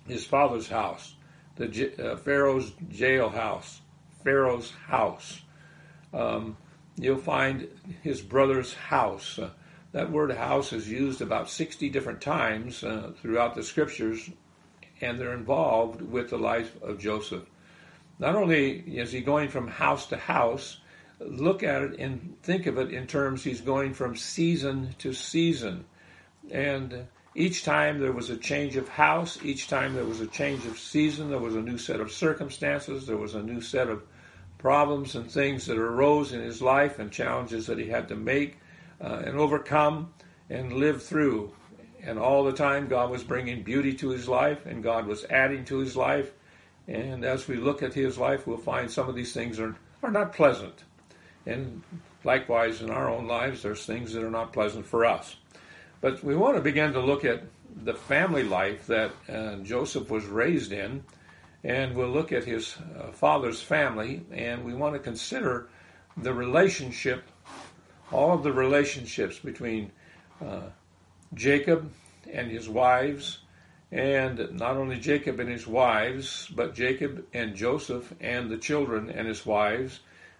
His 0.05 0.25
father's 0.25 0.67
house, 0.67 1.15
the 1.55 2.11
uh, 2.11 2.15
Pharaoh's 2.17 2.71
jailhouse, 2.89 3.79
Pharaoh's 4.23 4.71
house. 4.87 5.41
Um, 6.13 6.57
you'll 6.97 7.17
find 7.17 7.67
his 8.01 8.21
brother's 8.21 8.73
house. 8.73 9.39
Uh, 9.39 9.49
that 9.91 10.11
word 10.11 10.31
house 10.31 10.71
is 10.71 10.89
used 10.89 11.21
about 11.21 11.49
60 11.49 11.89
different 11.89 12.21
times 12.21 12.83
uh, 12.83 13.11
throughout 13.21 13.55
the 13.55 13.63
scriptures, 13.63 14.29
and 15.01 15.19
they're 15.19 15.33
involved 15.33 16.01
with 16.01 16.29
the 16.29 16.37
life 16.37 16.81
of 16.81 16.99
Joseph. 16.99 17.43
Not 18.19 18.35
only 18.35 18.79
is 18.79 19.11
he 19.11 19.21
going 19.21 19.49
from 19.49 19.67
house 19.67 20.05
to 20.07 20.17
house, 20.17 20.77
look 21.19 21.63
at 21.63 21.81
it 21.81 21.99
and 21.99 22.35
think 22.43 22.67
of 22.67 22.77
it 22.77 22.91
in 22.91 23.07
terms 23.07 23.43
he's 23.43 23.61
going 23.61 23.93
from 23.93 24.15
season 24.15 24.95
to 24.99 25.13
season. 25.13 25.85
And 26.49 27.07
each 27.33 27.63
time 27.63 27.99
there 27.99 28.11
was 28.11 28.29
a 28.29 28.37
change 28.37 28.75
of 28.75 28.89
house, 28.89 29.39
each 29.43 29.67
time 29.67 29.93
there 29.93 30.05
was 30.05 30.19
a 30.19 30.27
change 30.27 30.65
of 30.65 30.77
season, 30.77 31.29
there 31.29 31.39
was 31.39 31.55
a 31.55 31.61
new 31.61 31.77
set 31.77 32.01
of 32.01 32.11
circumstances, 32.11 33.07
there 33.07 33.17
was 33.17 33.35
a 33.35 33.41
new 33.41 33.61
set 33.61 33.87
of 33.87 34.03
problems 34.57 35.15
and 35.15 35.31
things 35.31 35.65
that 35.65 35.77
arose 35.77 36.33
in 36.33 36.41
his 36.41 36.61
life 36.61 36.99
and 36.99 37.11
challenges 37.11 37.67
that 37.67 37.79
he 37.79 37.87
had 37.87 38.09
to 38.09 38.15
make 38.15 38.57
uh, 38.99 39.21
and 39.25 39.37
overcome 39.37 40.13
and 40.49 40.73
live 40.73 41.01
through. 41.01 41.51
And 42.03 42.19
all 42.19 42.43
the 42.43 42.51
time, 42.51 42.87
God 42.87 43.09
was 43.09 43.23
bringing 43.23 43.63
beauty 43.63 43.93
to 43.95 44.09
his 44.09 44.27
life 44.27 44.65
and 44.65 44.83
God 44.83 45.07
was 45.07 45.23
adding 45.25 45.65
to 45.65 45.77
his 45.77 45.95
life. 45.95 46.31
And 46.87 47.23
as 47.23 47.47
we 47.47 47.55
look 47.55 47.81
at 47.81 47.93
his 47.93 48.17
life, 48.17 48.45
we'll 48.45 48.57
find 48.57 48.91
some 48.91 49.07
of 49.07 49.15
these 49.15 49.33
things 49.33 49.59
are, 49.59 49.75
are 50.03 50.11
not 50.11 50.33
pleasant. 50.33 50.83
And 51.45 51.81
likewise, 52.23 52.81
in 52.81 52.89
our 52.89 53.09
own 53.09 53.27
lives, 53.27 53.63
there's 53.63 53.85
things 53.85 54.13
that 54.13 54.23
are 54.23 54.31
not 54.31 54.51
pleasant 54.51 54.85
for 54.85 55.05
us. 55.05 55.37
But 56.01 56.23
we 56.23 56.35
want 56.35 56.55
to 56.55 56.61
begin 56.61 56.93
to 56.93 56.99
look 56.99 57.23
at 57.23 57.43
the 57.83 57.93
family 57.93 58.43
life 58.43 58.87
that 58.87 59.11
uh, 59.29 59.57
Joseph 59.57 60.09
was 60.09 60.25
raised 60.25 60.71
in, 60.71 61.03
and 61.63 61.95
we'll 61.95 62.09
look 62.09 62.31
at 62.31 62.43
his 62.43 62.75
uh, 62.99 63.11
father's 63.11 63.61
family, 63.61 64.25
and 64.31 64.65
we 64.65 64.73
want 64.73 64.95
to 64.95 64.99
consider 64.99 65.69
the 66.17 66.33
relationship, 66.33 67.23
all 68.11 68.33
of 68.33 68.41
the 68.41 68.51
relationships 68.51 69.37
between 69.37 69.91
uh, 70.43 70.61
Jacob 71.35 71.91
and 72.31 72.49
his 72.49 72.67
wives, 72.67 73.39
and 73.91 74.51
not 74.53 74.77
only 74.77 74.97
Jacob 74.97 75.39
and 75.39 75.49
his 75.49 75.67
wives, 75.67 76.49
but 76.55 76.73
Jacob 76.73 77.25
and 77.33 77.55
Joseph 77.55 78.11
and 78.19 78.49
the 78.49 78.57
children 78.57 79.11
and 79.11 79.27
his 79.27 79.45
wives, 79.45 79.99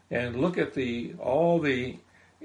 and 0.10 0.41
look 0.41 0.58
at 0.58 0.74
the 0.74 1.13
all 1.20 1.60
the 1.60 1.98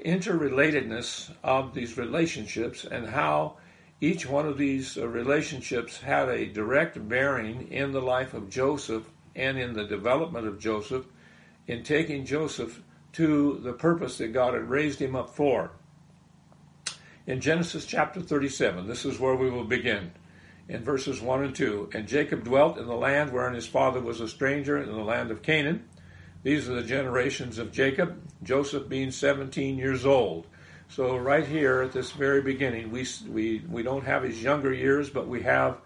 interrelatedness 0.04 1.32
of 1.42 1.74
these 1.74 1.96
relationships 1.96 2.84
and 2.84 3.08
how 3.08 3.56
each 4.00 4.26
one 4.26 4.46
of 4.46 4.58
these 4.58 4.98
uh, 4.98 5.08
relationships 5.08 6.00
had 6.00 6.28
a 6.28 6.46
direct 6.46 7.08
bearing 7.08 7.68
in 7.70 7.92
the 7.92 8.02
life 8.02 8.34
of 8.34 8.50
Joseph 8.50 9.08
and 9.34 9.58
in 9.58 9.72
the 9.72 9.84
development 9.84 10.46
of 10.46 10.58
Joseph 10.58 11.06
in 11.66 11.82
taking 11.82 12.24
Joseph 12.24 12.82
to 13.12 13.58
the 13.62 13.72
purpose 13.72 14.18
that 14.18 14.32
God 14.32 14.54
had 14.54 14.68
raised 14.68 15.00
him 15.00 15.16
up 15.16 15.30
for. 15.30 15.72
In 17.26 17.40
Genesis 17.40 17.86
chapter 17.86 18.20
37, 18.20 18.86
this 18.86 19.04
is 19.04 19.18
where 19.18 19.34
we 19.34 19.50
will 19.50 19.64
begin. 19.64 20.12
In 20.68 20.84
verses 20.84 21.20
1 21.20 21.44
and 21.44 21.54
2. 21.54 21.90
And 21.94 22.06
Jacob 22.06 22.44
dwelt 22.44 22.76
in 22.76 22.86
the 22.86 22.94
land 22.94 23.32
wherein 23.32 23.54
his 23.54 23.66
father 23.66 24.00
was 24.00 24.20
a 24.20 24.28
stranger, 24.28 24.76
in 24.78 24.90
the 24.90 24.98
land 24.98 25.30
of 25.30 25.42
Canaan. 25.42 25.88
These 26.46 26.68
are 26.68 26.74
the 26.74 26.84
generations 26.84 27.58
of 27.58 27.72
Jacob, 27.72 28.22
Joseph 28.44 28.88
being 28.88 29.10
17 29.10 29.76
years 29.78 30.06
old. 30.06 30.46
So 30.88 31.16
right 31.16 31.44
here 31.44 31.82
at 31.82 31.90
this 31.90 32.12
very 32.12 32.40
beginning, 32.40 32.92
we 32.92 33.04
we 33.28 33.64
we 33.68 33.82
don't 33.82 34.04
have 34.04 34.22
his 34.22 34.40
younger 34.40 34.72
years, 34.72 35.10
but 35.10 35.26
we 35.26 35.42
have 35.42 35.78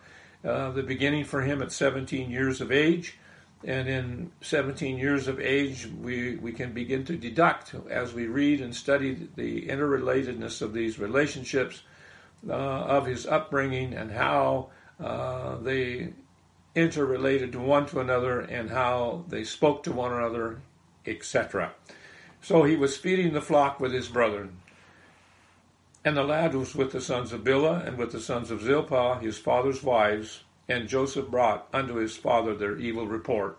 uh, 0.45 0.73
the 0.73 0.83
beginning 0.83 1.25
for 1.25 1.40
him 1.40 1.62
at 1.62 1.73
17 1.73 2.31
years 2.31 2.61
of 2.61 2.71
age, 2.71 3.17
and 3.64 3.88
in 3.88 4.33
17 4.43 4.99
years 4.99 5.29
of 5.29 5.40
age, 5.40 5.87
we 5.87 6.37
we 6.37 6.52
can 6.52 6.75
begin 6.75 7.07
to 7.07 7.17
deduct 7.17 7.75
as 7.88 8.12
we 8.12 8.26
read 8.26 8.61
and 8.61 8.76
study 8.76 9.31
the 9.37 9.62
interrelatedness 9.62 10.61
of 10.61 10.75
these 10.75 10.99
relationships 10.99 11.85
uh, 12.47 12.52
of 12.52 13.07
his 13.07 13.25
upbringing 13.26 13.95
and 13.95 14.12
how 14.12 14.69
uh, 15.02 15.57
they 15.57 16.12
interrelated 16.74 17.52
to 17.52 17.60
one 17.60 17.86
to 17.86 18.00
another 18.00 18.40
and 18.40 18.70
how 18.70 19.24
they 19.28 19.44
spoke 19.44 19.82
to 19.82 19.92
one 19.92 20.12
another, 20.12 20.60
etc. 21.06 21.72
So 22.40 22.62
he 22.64 22.76
was 22.76 22.96
feeding 22.96 23.32
the 23.32 23.40
flock 23.40 23.80
with 23.80 23.92
his 23.92 24.08
brethren. 24.08 24.58
And 26.04 26.16
the 26.16 26.24
lad 26.24 26.54
was 26.54 26.74
with 26.74 26.92
the 26.92 27.00
sons 27.00 27.32
of 27.32 27.44
Bilhah 27.44 27.86
and 27.86 27.98
with 27.98 28.12
the 28.12 28.20
sons 28.20 28.50
of 28.50 28.62
Zilpah, 28.62 29.20
his 29.20 29.38
father's 29.38 29.82
wives, 29.82 30.44
and 30.68 30.88
Joseph 30.88 31.28
brought 31.28 31.68
unto 31.72 31.94
his 31.94 32.16
father 32.16 32.54
their 32.54 32.78
evil 32.78 33.06
report. 33.06 33.58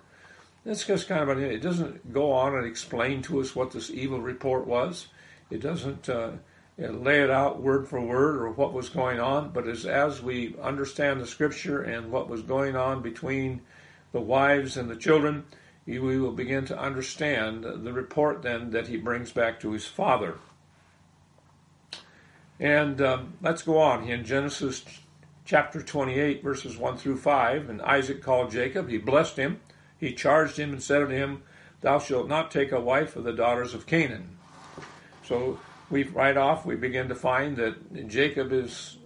That's 0.65 0.85
just 0.85 1.07
kind 1.07 1.29
of 1.29 1.39
it. 1.39 1.61
doesn't 1.61 2.13
go 2.13 2.31
on 2.31 2.55
and 2.55 2.65
explain 2.65 3.21
to 3.23 3.41
us 3.41 3.55
what 3.55 3.71
this 3.71 3.89
evil 3.89 4.21
report 4.21 4.65
was. 4.65 5.07
It 5.49 5.59
doesn't 5.59 6.07
uh, 6.07 6.31
lay 6.89 7.21
it 7.21 7.29
out 7.29 7.61
word 7.61 7.87
for 7.87 8.01
word 8.01 8.37
or 8.37 8.49
what 8.49 8.73
was 8.73 8.89
going 8.89 9.19
on, 9.19 9.51
but 9.51 9.67
as, 9.67 9.85
as 9.85 10.21
we 10.21 10.55
understand 10.61 11.21
the 11.21 11.27
scripture 11.27 11.81
and 11.81 12.11
what 12.11 12.29
was 12.29 12.41
going 12.41 12.75
on 12.75 13.01
between 13.01 13.61
the 14.11 14.21
wives 14.21 14.77
and 14.77 14.89
the 14.89 14.95
children, 14.95 15.45
we 15.85 15.99
will 15.99 16.31
begin 16.31 16.65
to 16.65 16.79
understand 16.79 17.63
the 17.63 17.93
report 17.93 18.41
then 18.41 18.71
that 18.71 18.87
he 18.87 18.97
brings 18.97 19.31
back 19.31 19.59
to 19.59 19.71
his 19.71 19.85
father. 19.85 20.37
And 22.59 23.01
um, 23.01 23.33
let's 23.41 23.63
go 23.63 23.79
on. 23.79 24.07
In 24.07 24.23
Genesis 24.23 24.83
chapter 25.45 25.81
28, 25.81 26.43
verses 26.43 26.77
1 26.77 26.97
through 26.97 27.17
5, 27.17 27.69
and 27.69 27.81
Isaac 27.81 28.21
called 28.21 28.51
Jacob, 28.51 28.89
he 28.89 28.97
blessed 28.97 29.37
him, 29.37 29.59
he 29.99 30.13
charged 30.13 30.57
him 30.57 30.71
and 30.71 30.81
said 30.81 31.01
unto 31.01 31.15
him, 31.15 31.43
Thou 31.81 31.99
shalt 31.99 32.27
not 32.27 32.51
take 32.51 32.71
a 32.71 32.79
wife 32.79 33.15
of 33.15 33.23
the 33.23 33.33
daughters 33.33 33.73
of 33.73 33.87
Canaan. 33.87 34.37
So 35.23 35.59
we 35.91 36.03
right 36.03 36.37
off 36.37 36.65
we 36.65 36.75
begin 36.75 37.09
to 37.09 37.15
find 37.15 37.57
that 37.57 38.07
Jacob 38.07 38.51
is 38.51 38.97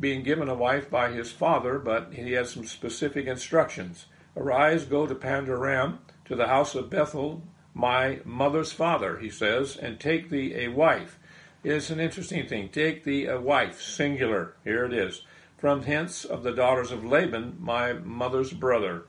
being 0.00 0.22
given 0.22 0.48
a 0.48 0.54
wife 0.54 0.90
by 0.90 1.10
his 1.10 1.30
father, 1.30 1.78
but 1.78 2.12
he 2.12 2.32
has 2.32 2.50
some 2.50 2.66
specific 2.66 3.26
instructions. 3.26 4.06
Arise, 4.36 4.84
go 4.84 5.06
to 5.06 5.14
Padan-aram, 5.14 6.00
to 6.26 6.34
the 6.34 6.48
house 6.48 6.74
of 6.74 6.90
Bethel, 6.90 7.42
my 7.72 8.20
mother's 8.24 8.72
father, 8.72 9.18
he 9.18 9.30
says, 9.30 9.76
and 9.76 9.98
take 9.98 10.28
thee 10.28 10.54
a 10.54 10.68
wife. 10.68 11.18
It's 11.64 11.90
an 11.90 12.00
interesting 12.00 12.46
thing. 12.46 12.68
Take 12.68 13.04
thee 13.04 13.26
a 13.26 13.40
wife, 13.40 13.80
singular. 13.80 14.54
Here 14.64 14.84
it 14.84 14.92
is. 14.92 15.22
From 15.58 15.82
hence 15.82 16.24
of 16.24 16.42
the 16.42 16.52
daughters 16.52 16.92
of 16.92 17.04
Laban, 17.04 17.56
my 17.58 17.92
mother's 17.92 18.52
brother. 18.52 19.04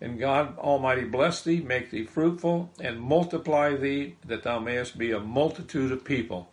And 0.00 0.18
God 0.18 0.58
Almighty 0.58 1.04
bless 1.04 1.42
thee, 1.42 1.60
make 1.60 1.90
thee 1.90 2.04
fruitful, 2.04 2.70
and 2.80 3.00
multiply 3.00 3.76
thee, 3.76 4.16
that 4.26 4.42
thou 4.42 4.58
mayest 4.58 4.98
be 4.98 5.10
a 5.10 5.20
multitude 5.20 5.90
of 5.90 6.04
people. 6.04 6.50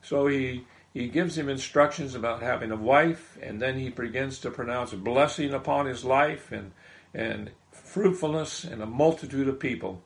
So 0.00 0.28
he, 0.28 0.64
he 0.94 1.08
gives 1.08 1.36
him 1.36 1.48
instructions 1.48 2.14
about 2.14 2.42
having 2.42 2.70
a 2.70 2.76
wife, 2.76 3.36
and 3.42 3.60
then 3.60 3.78
he 3.78 3.90
begins 3.90 4.38
to 4.40 4.50
pronounce 4.50 4.92
a 4.92 4.96
blessing 4.96 5.52
upon 5.52 5.86
his 5.86 6.04
life 6.04 6.50
and, 6.50 6.72
and 7.12 7.50
fruitfulness 7.70 8.64
and 8.64 8.82
a 8.82 8.86
multitude 8.86 9.48
of 9.48 9.60
people. 9.60 10.02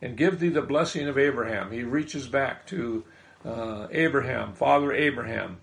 And 0.00 0.16
give 0.16 0.38
thee 0.38 0.48
the 0.48 0.62
blessing 0.62 1.08
of 1.08 1.18
Abraham. 1.18 1.72
He 1.72 1.82
reaches 1.82 2.28
back 2.28 2.66
to 2.68 3.04
uh, 3.44 3.88
Abraham, 3.90 4.52
Father 4.52 4.92
Abraham, 4.92 5.58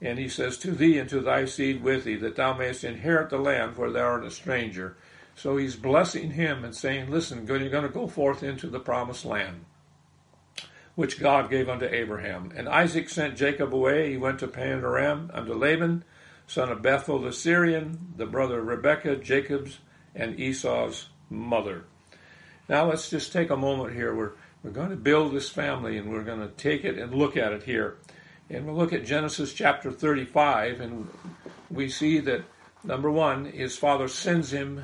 and 0.00 0.16
he 0.18 0.28
says, 0.28 0.58
To 0.58 0.70
thee 0.70 0.96
and 0.96 1.10
to 1.10 1.20
thy 1.20 1.44
seed 1.44 1.82
with 1.82 2.04
thee, 2.04 2.16
that 2.16 2.36
thou 2.36 2.54
mayest 2.54 2.84
inherit 2.84 3.30
the 3.30 3.38
land 3.38 3.76
where 3.76 3.90
thou 3.90 4.04
art 4.04 4.24
a 4.24 4.30
stranger 4.30 4.96
so 5.40 5.56
he's 5.56 5.74
blessing 5.74 6.32
him 6.32 6.64
and 6.64 6.74
saying, 6.74 7.10
Listen, 7.10 7.46
you're 7.46 7.70
going 7.70 7.82
to 7.82 7.88
go 7.88 8.06
forth 8.06 8.42
into 8.42 8.66
the 8.66 8.78
promised 8.78 9.24
land, 9.24 9.64
which 10.96 11.18
God 11.18 11.48
gave 11.48 11.66
unto 11.66 11.86
Abraham. 11.86 12.52
And 12.54 12.68
Isaac 12.68 13.08
sent 13.08 13.38
Jacob 13.38 13.74
away. 13.74 14.10
He 14.10 14.18
went 14.18 14.40
to 14.40 14.48
Padan-aram 14.48 15.30
unto 15.32 15.54
Laban, 15.54 16.04
son 16.46 16.70
of 16.70 16.82
Bethuel 16.82 17.22
the 17.22 17.32
Syrian, 17.32 18.12
the 18.18 18.26
brother 18.26 18.60
of 18.60 18.66
Rebekah, 18.66 19.16
Jacob's 19.16 19.78
and 20.14 20.38
Esau's 20.38 21.08
mother. 21.30 21.84
Now 22.68 22.90
let's 22.90 23.08
just 23.08 23.32
take 23.32 23.48
a 23.48 23.56
moment 23.56 23.94
here. 23.94 24.14
We're, 24.14 24.32
we're 24.62 24.72
going 24.72 24.90
to 24.90 24.96
build 24.96 25.32
this 25.32 25.48
family 25.48 25.96
and 25.96 26.12
we're 26.12 26.22
going 26.22 26.40
to 26.40 26.48
take 26.48 26.84
it 26.84 26.98
and 26.98 27.14
look 27.14 27.38
at 27.38 27.52
it 27.52 27.62
here. 27.62 27.96
And 28.50 28.66
we'll 28.66 28.76
look 28.76 28.92
at 28.92 29.06
Genesis 29.06 29.54
chapter 29.54 29.90
35, 29.90 30.80
and 30.80 31.08
we 31.70 31.88
see 31.88 32.18
that 32.18 32.42
number 32.84 33.10
one, 33.10 33.46
his 33.46 33.78
father 33.78 34.06
sends 34.06 34.52
him 34.52 34.82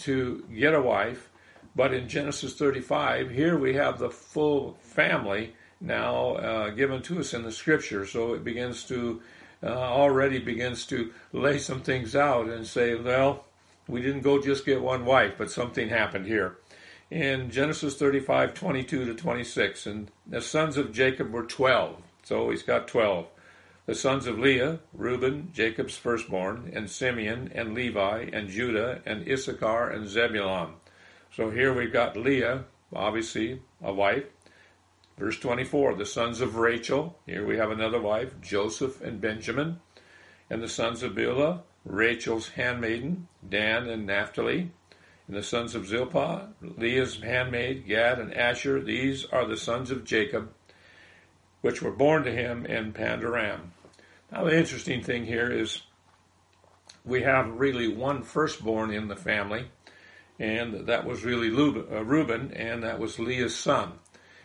to 0.00 0.44
get 0.54 0.74
a 0.74 0.80
wife. 0.80 1.30
But 1.74 1.92
in 1.92 2.08
Genesis 2.08 2.54
35, 2.54 3.30
here 3.30 3.58
we 3.58 3.74
have 3.74 3.98
the 3.98 4.10
full 4.10 4.78
family 4.80 5.54
now 5.80 6.36
uh, 6.36 6.70
given 6.70 7.02
to 7.02 7.20
us 7.20 7.34
in 7.34 7.42
the 7.42 7.52
scripture. 7.52 8.06
So 8.06 8.32
it 8.32 8.44
begins 8.44 8.84
to, 8.84 9.20
uh, 9.62 9.66
already 9.66 10.38
begins 10.38 10.86
to 10.86 11.12
lay 11.32 11.58
some 11.58 11.82
things 11.82 12.16
out 12.16 12.48
and 12.48 12.66
say, 12.66 12.94
well, 12.94 13.44
we 13.88 14.00
didn't 14.00 14.22
go 14.22 14.40
just 14.40 14.64
get 14.64 14.80
one 14.80 15.04
wife, 15.04 15.34
but 15.38 15.50
something 15.50 15.88
happened 15.88 16.26
here. 16.26 16.56
In 17.10 17.50
Genesis 17.50 17.96
35, 17.96 18.54
22 18.54 19.04
to 19.04 19.14
26, 19.14 19.86
and 19.86 20.10
the 20.26 20.40
sons 20.40 20.76
of 20.76 20.92
Jacob 20.92 21.30
were 21.30 21.44
12. 21.44 22.02
So 22.24 22.50
he's 22.50 22.64
got 22.64 22.88
12. 22.88 23.26
The 23.86 23.94
sons 23.94 24.26
of 24.26 24.36
Leah, 24.36 24.80
Reuben, 24.92 25.50
Jacob's 25.52 25.96
firstborn, 25.96 26.72
and 26.74 26.90
Simeon, 26.90 27.52
and 27.54 27.72
Levi, 27.72 28.28
and 28.32 28.48
Judah, 28.48 29.00
and 29.06 29.28
Issachar, 29.28 29.90
and 29.90 30.08
Zebulun. 30.08 30.70
So 31.32 31.50
here 31.50 31.72
we've 31.72 31.92
got 31.92 32.16
Leah, 32.16 32.64
obviously 32.92 33.62
a 33.80 33.92
wife. 33.92 34.24
Verse 35.16 35.38
24, 35.38 35.94
the 35.94 36.04
sons 36.04 36.40
of 36.40 36.56
Rachel. 36.56 37.16
Here 37.26 37.46
we 37.46 37.58
have 37.58 37.70
another 37.70 38.00
wife, 38.00 38.40
Joseph 38.40 39.00
and 39.00 39.20
Benjamin. 39.20 39.78
And 40.50 40.60
the 40.60 40.68
sons 40.68 41.04
of 41.04 41.12
Bilhah, 41.12 41.62
Rachel's 41.84 42.48
handmaiden, 42.48 43.28
Dan 43.48 43.88
and 43.88 44.04
Naphtali. 44.04 44.72
And 45.28 45.36
the 45.36 45.44
sons 45.44 45.76
of 45.76 45.86
Zilpah, 45.86 46.48
Leah's 46.60 47.20
handmaid, 47.20 47.86
Gad 47.86 48.18
and 48.18 48.34
Asher. 48.34 48.82
These 48.82 49.26
are 49.26 49.46
the 49.46 49.56
sons 49.56 49.92
of 49.92 50.04
Jacob, 50.04 50.52
which 51.60 51.82
were 51.82 51.92
born 51.92 52.24
to 52.24 52.32
him 52.32 52.66
in 52.66 52.92
Paddan-aram. 52.92 53.72
Now, 54.36 54.44
the 54.44 54.58
interesting 54.58 55.02
thing 55.02 55.24
here 55.24 55.50
is 55.50 55.80
we 57.06 57.22
have 57.22 57.58
really 57.58 57.88
one 57.88 58.22
firstborn 58.22 58.92
in 58.92 59.08
the 59.08 59.16
family, 59.16 59.70
and 60.38 60.86
that 60.88 61.06
was 61.06 61.24
really 61.24 61.48
uh, 61.48 62.04
Reuben, 62.04 62.52
and 62.52 62.82
that 62.82 62.98
was 62.98 63.18
Leah's 63.18 63.56
son. 63.56 63.92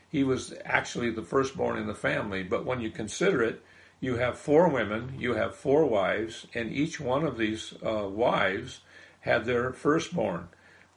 He 0.08 0.24
was 0.24 0.54
actually 0.64 1.12
the 1.12 1.24
firstborn 1.24 1.78
in 1.78 1.88
the 1.88 1.94
family, 1.94 2.42
but 2.42 2.66
when 2.66 2.80
you 2.80 2.90
consider 2.90 3.44
it, 3.44 3.62
you 4.00 4.16
have 4.16 4.38
four 4.38 4.70
women, 4.70 5.16
you 5.20 5.34
have 5.34 5.58
four 5.58 5.86
wives, 5.86 6.48
and 6.56 6.72
each 6.72 7.02
one 7.02 7.26
of 7.26 7.38
these 7.38 7.74
uh, 7.86 8.08
wives 8.08 8.80
had 9.20 9.44
their 9.44 9.74
firstborn. 9.74 10.48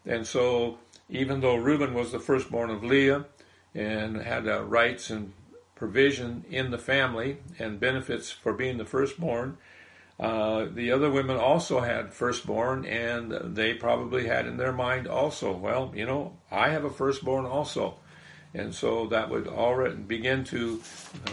And 0.07 0.25
so, 0.25 0.79
even 1.11 1.41
though 1.41 1.57
Reuben 1.57 1.95
was 1.95 2.13
the 2.13 2.21
firstborn 2.21 2.71
of 2.71 2.85
Leah 2.85 3.25
and 3.75 4.19
had 4.19 4.47
uh, 4.47 4.63
rights 4.63 5.11
and 5.11 5.33
provision 5.75 6.45
in 6.49 6.71
the 6.71 6.79
family 6.79 7.39
and 7.59 7.81
benefits 7.81 8.31
for 8.31 8.53
being 8.53 8.79
the 8.79 8.85
firstborn. 8.85 9.59
Uh, 10.19 10.67
the 10.73 10.93
other 10.93 11.11
women 11.11 11.37
also 11.37 11.81
had 11.81 12.15
firstborn, 12.15 12.85
and 12.85 13.57
they 13.57 13.75
probably 13.75 14.27
had 14.27 14.47
in 14.47 14.57
their 14.57 14.73
mind 14.73 15.09
also, 15.09 15.53
well, 15.53 15.93
you 15.95 16.07
know, 16.07 16.37
I 16.51 16.69
have 16.69 16.85
a 16.85 16.91
firstborn 16.91 17.47
also. 17.47 17.97
And 18.55 18.73
so 18.73 19.09
that 19.09 19.29
would 19.31 19.49
already 19.49 19.97
begin 19.97 20.45
to 20.45 20.81
uh, 21.27 21.31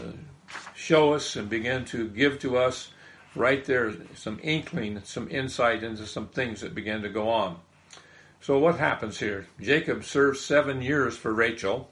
show 0.75 1.13
us 1.13 1.35
and 1.35 1.47
begin 1.47 1.85
to 1.85 2.09
give 2.09 2.39
to 2.39 2.57
us 2.57 2.89
right 3.35 3.63
there 3.63 3.93
some 4.15 4.39
inkling, 4.41 5.01
some 5.03 5.29
insight 5.29 5.83
into 5.83 6.07
some 6.07 6.27
things 6.27 6.61
that 6.61 6.73
began 6.73 7.03
to 7.03 7.09
go 7.09 7.29
on. 7.29 7.57
So 8.41 8.57
what 8.57 8.79
happens 8.79 9.19
here? 9.19 9.45
Jacob 9.59 10.03
serves 10.03 10.43
seven 10.43 10.81
years 10.81 11.15
for 11.15 11.31
Rachel, 11.31 11.91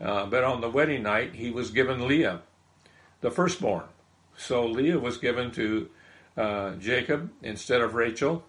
uh, 0.00 0.26
but 0.26 0.44
on 0.44 0.60
the 0.60 0.70
wedding 0.70 1.02
night, 1.02 1.34
he 1.34 1.50
was 1.50 1.70
given 1.70 2.06
Leah, 2.06 2.42
the 3.20 3.30
firstborn. 3.30 3.84
So 4.36 4.66
Leah 4.66 4.98
was 4.98 5.18
given 5.18 5.50
to 5.52 5.90
uh, 6.36 6.74
Jacob 6.76 7.30
instead 7.42 7.80
of 7.80 7.94
Rachel. 7.94 8.44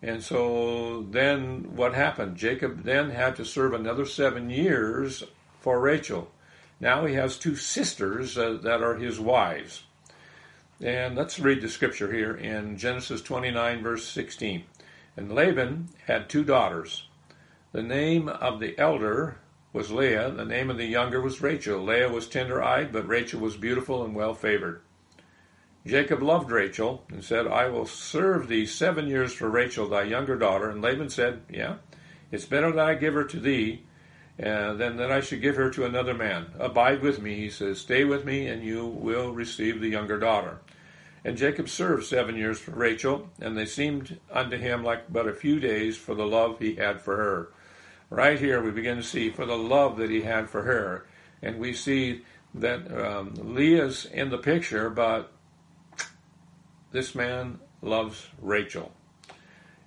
And 0.00 0.22
so 0.22 1.04
then 1.10 1.74
what 1.74 1.94
happened? 1.94 2.36
Jacob 2.36 2.84
then 2.84 3.10
had 3.10 3.34
to 3.36 3.44
serve 3.44 3.74
another 3.74 4.06
seven 4.06 4.50
years 4.50 5.24
for 5.60 5.80
Rachel. 5.80 6.30
Now 6.78 7.04
he 7.06 7.14
has 7.14 7.36
two 7.36 7.56
sisters 7.56 8.38
uh, 8.38 8.58
that 8.62 8.82
are 8.82 8.94
his 8.94 9.18
wives. 9.18 9.82
And 10.80 11.16
let's 11.16 11.40
read 11.40 11.60
the 11.60 11.68
scripture 11.68 12.12
here 12.12 12.36
in 12.36 12.78
Genesis 12.78 13.20
29, 13.22 13.82
verse 13.82 14.06
16. 14.06 14.62
And 15.16 15.32
Laban 15.32 15.88
had 16.06 16.28
two 16.28 16.44
daughters. 16.44 17.08
The 17.72 17.82
name 17.82 18.28
of 18.28 18.60
the 18.60 18.78
elder 18.78 19.38
was 19.72 19.90
Leah. 19.90 20.30
The 20.30 20.44
name 20.44 20.70
of 20.70 20.78
the 20.78 20.86
younger 20.86 21.20
was 21.20 21.42
Rachel. 21.42 21.82
Leah 21.82 22.08
was 22.08 22.28
tender 22.28 22.62
eyed, 22.62 22.92
but 22.92 23.06
Rachel 23.06 23.40
was 23.40 23.56
beautiful 23.56 24.04
and 24.04 24.14
well 24.14 24.34
favored. 24.34 24.80
Jacob 25.86 26.22
loved 26.22 26.50
Rachel 26.50 27.04
and 27.10 27.24
said, 27.24 27.46
I 27.46 27.68
will 27.68 27.86
serve 27.86 28.48
thee 28.48 28.66
seven 28.66 29.08
years 29.08 29.32
for 29.32 29.48
Rachel, 29.48 29.88
thy 29.88 30.02
younger 30.02 30.36
daughter. 30.36 30.68
And 30.68 30.82
Laban 30.82 31.10
said, 31.10 31.42
Yeah, 31.48 31.76
it's 32.30 32.44
better 32.44 32.72
that 32.72 32.86
I 32.86 32.94
give 32.94 33.14
her 33.14 33.24
to 33.24 33.40
thee 33.40 33.84
uh, 34.42 34.74
than 34.74 34.96
that 34.96 35.10
I 35.10 35.20
should 35.20 35.42
give 35.42 35.56
her 35.56 35.70
to 35.70 35.84
another 35.84 36.14
man. 36.14 36.46
Abide 36.58 37.02
with 37.02 37.20
me, 37.20 37.34
he 37.36 37.50
says, 37.50 37.80
stay 37.80 38.04
with 38.04 38.24
me, 38.24 38.46
and 38.46 38.62
you 38.62 38.86
will 38.86 39.32
receive 39.32 39.80
the 39.80 39.88
younger 39.88 40.18
daughter. 40.18 40.58
And 41.24 41.36
Jacob 41.36 41.68
served 41.68 42.06
seven 42.06 42.36
years 42.36 42.60
for 42.60 42.70
Rachel, 42.70 43.28
and 43.40 43.56
they 43.56 43.66
seemed 43.66 44.20
unto 44.30 44.56
him 44.56 44.84
like 44.84 45.12
but 45.12 45.26
a 45.26 45.34
few 45.34 45.58
days 45.58 45.96
for 45.96 46.14
the 46.14 46.26
love 46.26 46.58
he 46.60 46.76
had 46.76 47.00
for 47.00 47.16
her 47.16 47.48
right 48.10 48.38
here 48.38 48.62
we 48.62 48.70
begin 48.70 48.96
to 48.96 49.02
see 49.02 49.30
for 49.30 49.46
the 49.46 49.56
love 49.56 49.96
that 49.98 50.10
he 50.10 50.22
had 50.22 50.48
for 50.48 50.62
her. 50.62 51.06
And 51.42 51.58
we 51.58 51.72
see 51.72 52.24
that 52.54 52.90
um, 52.92 53.34
Leah's 53.36 54.06
in 54.06 54.30
the 54.30 54.38
picture, 54.38 54.90
but 54.90 55.32
this 56.90 57.14
man 57.14 57.58
loves 57.82 58.28
Rachel. 58.40 58.92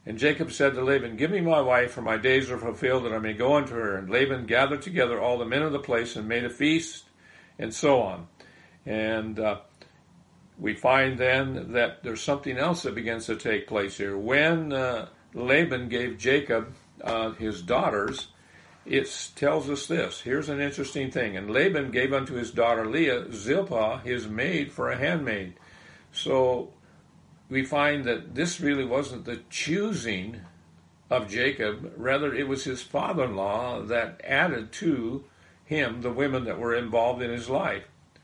And 0.06 0.18
Jacob 0.18 0.52
said 0.52 0.74
to 0.74 0.84
Laban, 0.84 1.16
Give 1.16 1.30
me 1.30 1.42
my 1.42 1.62
wife, 1.62 1.92
for 1.92 2.02
my 2.02 2.18
days 2.18 2.50
are 2.50 2.58
fulfilled, 2.58 3.06
that 3.06 3.14
I 3.14 3.20
may 3.20 3.34
go 3.34 3.56
unto 3.56 3.76
her. 3.76 3.98
And 3.98 4.10
Laban 4.10 4.46
gathered 4.46 4.82
together 4.82 5.20
all 5.20 5.38
the 5.38 5.46
men 5.46 5.62
of 5.62 5.72
the 5.72 5.80
place 5.80 6.16
and 6.16 6.28
made 6.28 6.44
a 6.44 6.50
feast, 6.50 7.06
and 7.60 7.74
so 7.74 8.02
on. 8.02 8.28
And 8.86 9.40
uh, 9.40 9.60
we 10.58 10.74
find 10.74 11.20
then 11.20 11.74
that 11.74 12.04
there's 12.04 12.22
something 12.22 12.58
else 12.58 12.84
that 12.84 12.96
begins 12.96 13.28
to 13.28 13.36
take 13.36 13.68
place 13.68 13.98
here. 13.98 14.18
When 14.18 14.74
uh, 14.74 15.10
Laban 15.36 15.88
gave 15.90 16.18
Jacob 16.18 16.74
uh, 17.04 17.32
his 17.32 17.62
daughters, 17.62 18.28
it 18.86 19.32
tells 19.36 19.70
us 19.70 19.88
this. 19.88 20.22
Here's 20.22 20.50
an 20.50 20.60
interesting 20.60 21.12
thing. 21.12 21.38
And 21.38 21.52
Laban 21.52 21.92
gave 21.92 22.14
unto 22.14 22.34
his 22.34 22.52
daughter 22.52 22.86
Leah 22.86 23.32
Zilpah, 23.32 24.02
his 24.04 24.28
maid, 24.28 24.72
for 24.72 24.90
a 24.90 24.98
handmaid. 24.98 25.54
So 26.12 26.74
we 27.50 27.64
find 27.64 28.06
that 28.06 28.34
this 28.34 28.60
really 28.60 28.86
wasn't 28.86 29.26
the 29.26 29.42
choosing 29.50 30.42
of 31.10 31.30
Jacob, 31.30 31.92
rather, 31.98 32.34
it 32.34 32.48
was 32.48 32.64
his 32.64 32.82
father 32.82 33.26
in 33.26 33.36
law 33.36 33.82
that 33.82 34.22
added 34.24 34.72
to 34.72 35.26
him 35.66 36.02
the 36.02 36.12
women 36.12 36.46
that 36.46 36.58
were 36.58 36.74
involved 36.74 37.22
in 37.22 37.30
his 37.30 37.50
life. 37.50 37.84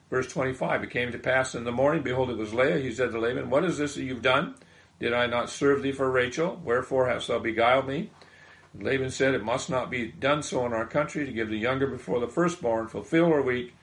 Verse 0.10 0.28
25 0.32 0.84
It 0.84 0.90
came 0.90 1.12
to 1.12 1.20
pass 1.20 1.54
in 1.54 1.66
the 1.66 1.72
morning, 1.72 2.02
behold, 2.02 2.30
it 2.30 2.38
was 2.38 2.54
Leah. 2.54 2.80
He 2.80 2.94
said 2.94 3.12
to 3.12 3.20
Laban, 3.20 3.50
What 3.50 3.66
is 3.66 3.78
this 3.78 3.96
that 3.96 4.04
you've 4.04 4.22
done? 4.22 4.56
Did 5.00 5.14
I 5.14 5.28
not 5.28 5.50
serve 5.50 5.84
thee 5.84 5.92
for 5.92 6.10
Rachel? 6.10 6.60
Wherefore 6.64 7.10
hast 7.10 7.28
thou 7.28 7.40
beguiled 7.40 7.88
me? 7.88 8.10
Laban 8.80 9.10
said, 9.10 9.34
It 9.34 9.44
must 9.44 9.70
not 9.70 9.90
be 9.90 10.08
done 10.08 10.44
so 10.44 10.66
in 10.66 10.74
our 10.74 10.86
country 10.86 11.26
to 11.26 11.32
give 11.32 11.50
the 11.50 11.58
younger 11.58 11.88
before 11.88 12.20
the 12.20 12.28
firstborn. 12.28 12.88
Fulfill 12.88 13.26
our 13.26 13.42
week, 13.42 13.74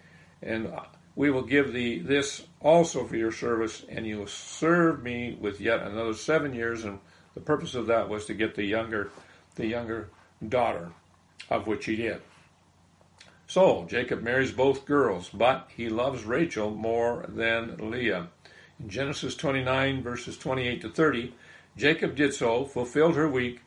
and 0.43 0.73
we 1.17 1.31
will 1.31 1.43
give 1.43 1.73
thee 1.73 1.99
this 1.99 2.47
also 2.61 3.05
for 3.05 3.17
your 3.17 3.33
service, 3.33 3.85
and 3.89 4.07
you 4.07 4.19
will 4.19 4.27
serve 4.27 5.03
me 5.03 5.37
with 5.41 5.61
yet 5.61 5.83
another 5.83 6.15
seven 6.15 6.55
years. 6.55 6.85
And 6.85 6.99
the 7.35 7.41
purpose 7.41 7.75
of 7.75 7.87
that 7.87 8.09
was 8.09 8.27
to 8.27 8.35
get 8.35 8.55
the 8.55 8.65
younger, 8.65 9.11
the 9.57 9.67
younger 9.67 10.09
daughter, 10.49 10.91
of 11.51 11.67
which 11.67 11.87
he 11.87 11.97
did. 11.97 12.21
So 13.47 13.85
Jacob 13.89 14.23
marries 14.23 14.53
both 14.53 14.87
girls, 14.87 15.29
but 15.29 15.69
he 15.77 15.89
loves 15.89 16.25
Rachel 16.25 16.71
more 16.71 17.27
than 17.29 17.91
Leah. 17.91 18.29
In 18.81 18.89
Genesis 18.89 19.37
29, 19.37 20.03
verses 20.03 20.39
28 20.39 20.81
to 20.83 20.91
30, 20.91 21.35
Jacob 21.77 22.17
did 22.17 22.33
so, 22.33 22.65
fulfilled 22.65 23.17
her 23.17 23.29
week, 23.29 23.61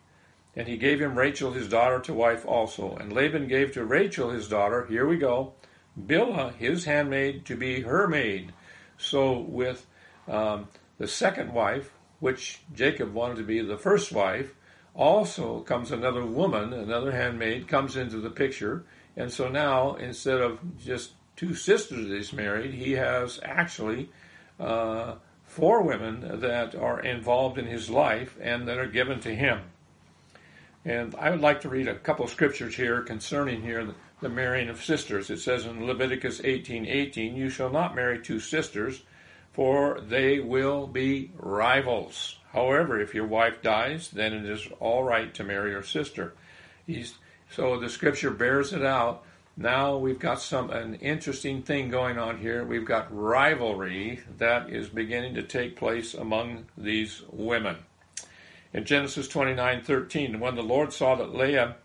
and 0.57 0.67
he 0.67 0.75
gave 0.75 0.99
him 0.99 1.15
Rachel 1.15 1.51
his 1.51 1.69
daughter 1.69 1.99
to 1.99 2.13
wife 2.15 2.43
also. 2.43 2.95
And 2.95 3.13
Laban 3.13 3.47
gave 3.47 3.73
to 3.73 3.85
Rachel 3.85 4.31
his 4.31 4.49
daughter, 4.49 4.87
here 4.87 5.07
we 5.07 5.17
go, 5.17 5.53
Bilhah 6.07 6.55
his 6.55 6.83
handmaid 6.85 7.45
to 7.45 7.55
be 7.55 7.81
her 7.81 8.07
maid. 8.07 8.53
So 8.97 9.37
with 9.37 9.85
um, 10.27 10.67
the 10.97 11.07
second 11.07 11.53
wife, 11.53 11.91
which 12.19 12.61
Jacob 12.73 13.13
wanted 13.13 13.37
to 13.37 13.43
be 13.43 13.61
the 13.61 13.77
first 13.77 14.11
wife, 14.11 14.55
also 14.95 15.59
comes 15.59 15.91
another 15.91 16.25
woman, 16.25 16.73
another 16.73 17.11
handmaid, 17.11 17.67
comes 17.67 17.95
into 17.95 18.17
the 18.17 18.31
picture. 18.31 18.83
And 19.15 19.31
so 19.31 19.49
now, 19.49 19.93
instead 19.93 20.41
of 20.41 20.59
just 20.79 21.11
two 21.35 21.53
sisters 21.53 22.07
that 22.07 22.17
he's 22.17 22.33
married, 22.33 22.73
he 22.73 22.93
has 22.93 23.39
actually 23.43 24.09
uh, 24.59 25.17
four 25.43 25.83
women 25.83 26.39
that 26.39 26.73
are 26.73 26.99
involved 26.99 27.59
in 27.59 27.67
his 27.67 27.91
life 27.91 28.35
and 28.41 28.67
that 28.67 28.79
are 28.79 28.87
given 28.87 29.19
to 29.19 29.35
him. 29.35 29.61
And 30.87 31.15
I 31.19 31.31
would 31.31 31.41
like 31.41 31.59
to 31.61 31.69
read 31.69 31.89
a 31.89 31.99
couple 31.99 32.23
of 32.23 32.31
scriptures 32.31 32.77
here 32.77 33.01
concerning 33.01 33.61
here 33.61 33.93
the, 34.21 34.29
marrying 34.29 34.69
of 34.69 34.81
sisters. 34.81 35.29
It 35.29 35.39
says 35.39 35.65
in 35.65 35.85
Leviticus 35.85 36.39
18:18, 36.39 37.35
"You 37.35 37.49
shall 37.49 37.69
not 37.69 37.93
marry 37.93 38.19
two 38.19 38.39
sisters, 38.39 39.03
for 39.51 39.99
they 39.99 40.39
will 40.39 40.87
be 40.87 41.31
rivals. 41.35 42.37
However, 42.53 43.01
if 43.01 43.13
your 43.13 43.27
wife 43.27 43.61
dies, 43.61 44.09
then 44.11 44.31
it 44.31 44.45
is 44.45 44.69
all 44.79 45.03
right 45.03 45.33
to 45.33 45.43
marry 45.43 45.71
your 45.71 45.83
sister." 45.83 46.35
He's, 46.85 47.17
so 47.49 47.77
the 47.77 47.89
scripture 47.89 48.31
bears 48.31 48.71
it 48.71 48.85
out. 48.85 49.25
Now 49.57 49.97
we've 49.97 50.19
got 50.19 50.39
some 50.39 50.69
an 50.69 50.95
interesting 50.95 51.63
thing 51.63 51.89
going 51.89 52.17
on 52.17 52.37
here. 52.37 52.63
We've 52.63 52.85
got 52.85 53.13
rivalry 53.13 54.21
that 54.37 54.69
is 54.69 54.87
beginning 54.87 55.35
to 55.35 55.43
take 55.43 55.75
place 55.75 56.13
among 56.13 56.67
these 56.77 57.23
women. 57.29 57.75
In 58.73 58.85
Genesis 58.85 59.27
29:13, 59.27 60.39
when 60.39 60.55
the 60.55 60.61
Lord 60.61 60.91
saw 60.93 61.15
that 61.15 61.33
Leah 61.33 61.75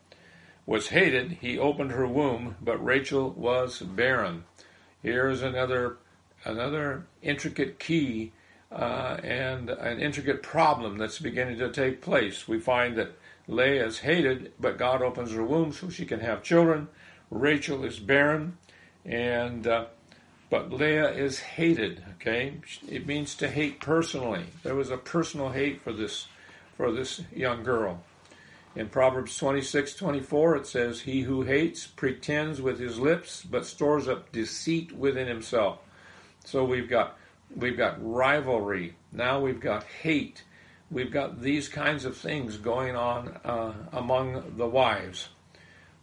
was 0.67 0.89
hated, 0.89 1.39
he 1.41 1.59
opened 1.59 1.93
her 1.93 2.07
womb, 2.07 2.57
but 2.61 2.85
Rachel 2.85 3.31
was 3.31 3.81
barren. 3.81 4.45
Here 5.03 5.29
is 5.29 5.43
another 5.43 5.99
another 6.45 7.07
intricate 7.23 7.79
key 7.79 8.33
uh, 8.71 9.19
and 9.23 9.71
an 9.71 10.01
intricate 10.01 10.43
problem 10.43 10.99
that's 10.99 11.19
beginning 11.19 11.59
to 11.59 11.71
take 11.71 12.01
place. 12.01 12.49
We 12.49 12.59
find 12.59 12.97
that 12.97 13.13
Leah 13.47 13.87
is 13.87 13.99
hated, 14.01 14.53
but 14.59 14.79
God 14.79 15.03
opens 15.03 15.33
her 15.33 15.45
womb 15.45 15.73
so 15.73 15.89
she 15.89 16.07
can 16.07 16.21
have 16.21 16.43
children. 16.43 16.89
Rachel 17.31 17.85
is 17.85 17.99
barren, 17.99 18.57
and 19.05 19.67
uh, 19.67 19.87
but 20.51 20.73
Leah 20.73 21.11
is 21.13 21.39
hated. 21.39 22.05
Okay, 22.15 22.55
it 22.89 23.07
means 23.07 23.35
to 23.37 23.49
hate 23.49 23.81
personally. 23.81 24.45
There 24.63 24.75
was 24.75 24.91
a 24.91 24.97
personal 24.97 25.51
hate 25.51 25.81
for 25.81 25.93
this 25.93 26.27
for 26.83 26.91
this 26.91 27.23
young 27.33 27.63
girl. 27.63 28.03
In 28.75 28.89
Proverbs 28.89 29.39
26:24 29.39 30.57
it 30.57 30.67
says, 30.67 31.03
"He 31.03 31.21
who 31.21 31.43
hates 31.43 31.87
pretends 31.87 32.61
with 32.61 32.81
his 32.81 32.99
lips, 32.99 33.45
but 33.45 33.65
stores 33.65 34.09
up 34.09 34.33
deceit 34.33 34.91
within 34.91 35.29
himself." 35.29 35.79
So 36.45 36.65
we've 36.65 36.89
got 36.89 37.17
we've 37.55 37.77
got 37.77 37.99
rivalry. 38.03 38.97
Now 39.13 39.39
we've 39.39 39.61
got 39.61 39.85
hate 39.85 40.43
we've 40.91 41.13
got 41.13 41.41
these 41.41 41.69
kinds 41.69 42.05
of 42.05 42.17
things 42.17 42.57
going 42.57 42.97
on 42.97 43.29
uh, 43.45 43.75
among 43.93 44.57
the 44.57 44.67
wives. 44.67 45.29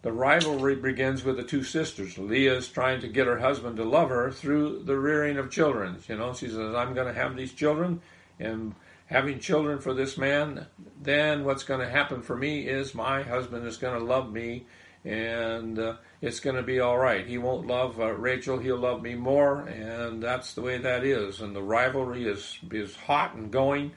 The 0.00 0.12
rivalry 0.12 0.76
begins 0.76 1.24
with 1.24 1.36
the 1.36 1.42
two 1.42 1.62
sisters. 1.62 2.16
Leah 2.16 2.54
is 2.54 2.68
trying 2.68 3.02
to 3.02 3.08
get 3.08 3.26
her 3.26 3.38
husband 3.38 3.76
to 3.76 3.84
love 3.84 4.08
her 4.08 4.30
through 4.30 4.84
the 4.84 4.98
rearing 4.98 5.36
of 5.36 5.50
children. 5.50 5.98
You 6.08 6.16
know, 6.16 6.32
she 6.32 6.48
says, 6.48 6.74
I'm 6.74 6.94
going 6.94 7.06
to 7.06 7.20
have 7.20 7.36
these 7.36 7.52
children, 7.52 8.00
and 8.38 8.74
having 9.10 9.40
children 9.40 9.80
for 9.80 9.92
this 9.92 10.16
man, 10.16 10.66
then 11.02 11.44
what's 11.44 11.64
going 11.64 11.80
to 11.80 11.90
happen 11.90 12.22
for 12.22 12.36
me 12.36 12.66
is 12.66 12.94
my 12.94 13.22
husband 13.22 13.66
is 13.66 13.76
going 13.76 13.98
to 13.98 14.04
love 14.04 14.32
me, 14.32 14.66
and 15.04 15.78
uh, 15.78 15.96
it's 16.22 16.40
going 16.40 16.56
to 16.56 16.62
be 16.62 16.80
all 16.80 16.96
right. 16.96 17.26
He 17.26 17.36
won't 17.36 17.66
love 17.66 18.00
uh, 18.00 18.12
Rachel, 18.12 18.58
he'll 18.58 18.78
love 18.78 19.02
me 19.02 19.14
more, 19.14 19.66
and 19.66 20.22
that's 20.22 20.54
the 20.54 20.62
way 20.62 20.78
that 20.78 21.04
is. 21.04 21.40
And 21.40 21.54
the 21.54 21.62
rivalry 21.62 22.26
is, 22.26 22.58
is 22.70 22.96
hot 22.96 23.34
and 23.34 23.50
going 23.50 23.92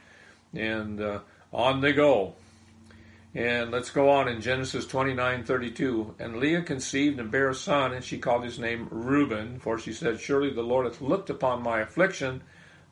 and 0.53 1.01
uh, 1.01 1.19
on 1.51 1.81
they 1.81 1.93
go. 1.93 2.35
And 3.35 3.71
let's 3.71 3.89
go 3.89 4.09
on 4.09 4.27
in 4.27 4.41
Genesis 4.41 4.85
29:32. 4.85 6.19
And 6.19 6.37
Leah 6.37 6.61
conceived 6.61 7.19
and 7.19 7.31
bare 7.31 7.49
a 7.49 7.55
son, 7.55 7.93
and 7.93 8.03
she 8.03 8.19
called 8.19 8.43
his 8.43 8.59
name 8.59 8.87
Reuben, 8.91 9.59
for 9.59 9.79
she 9.79 9.91
said, 9.91 10.19
Surely 10.19 10.51
the 10.51 10.61
Lord 10.61 10.85
hath 10.85 11.01
looked 11.01 11.31
upon 11.31 11.63
my 11.63 11.79
affliction. 11.79 12.43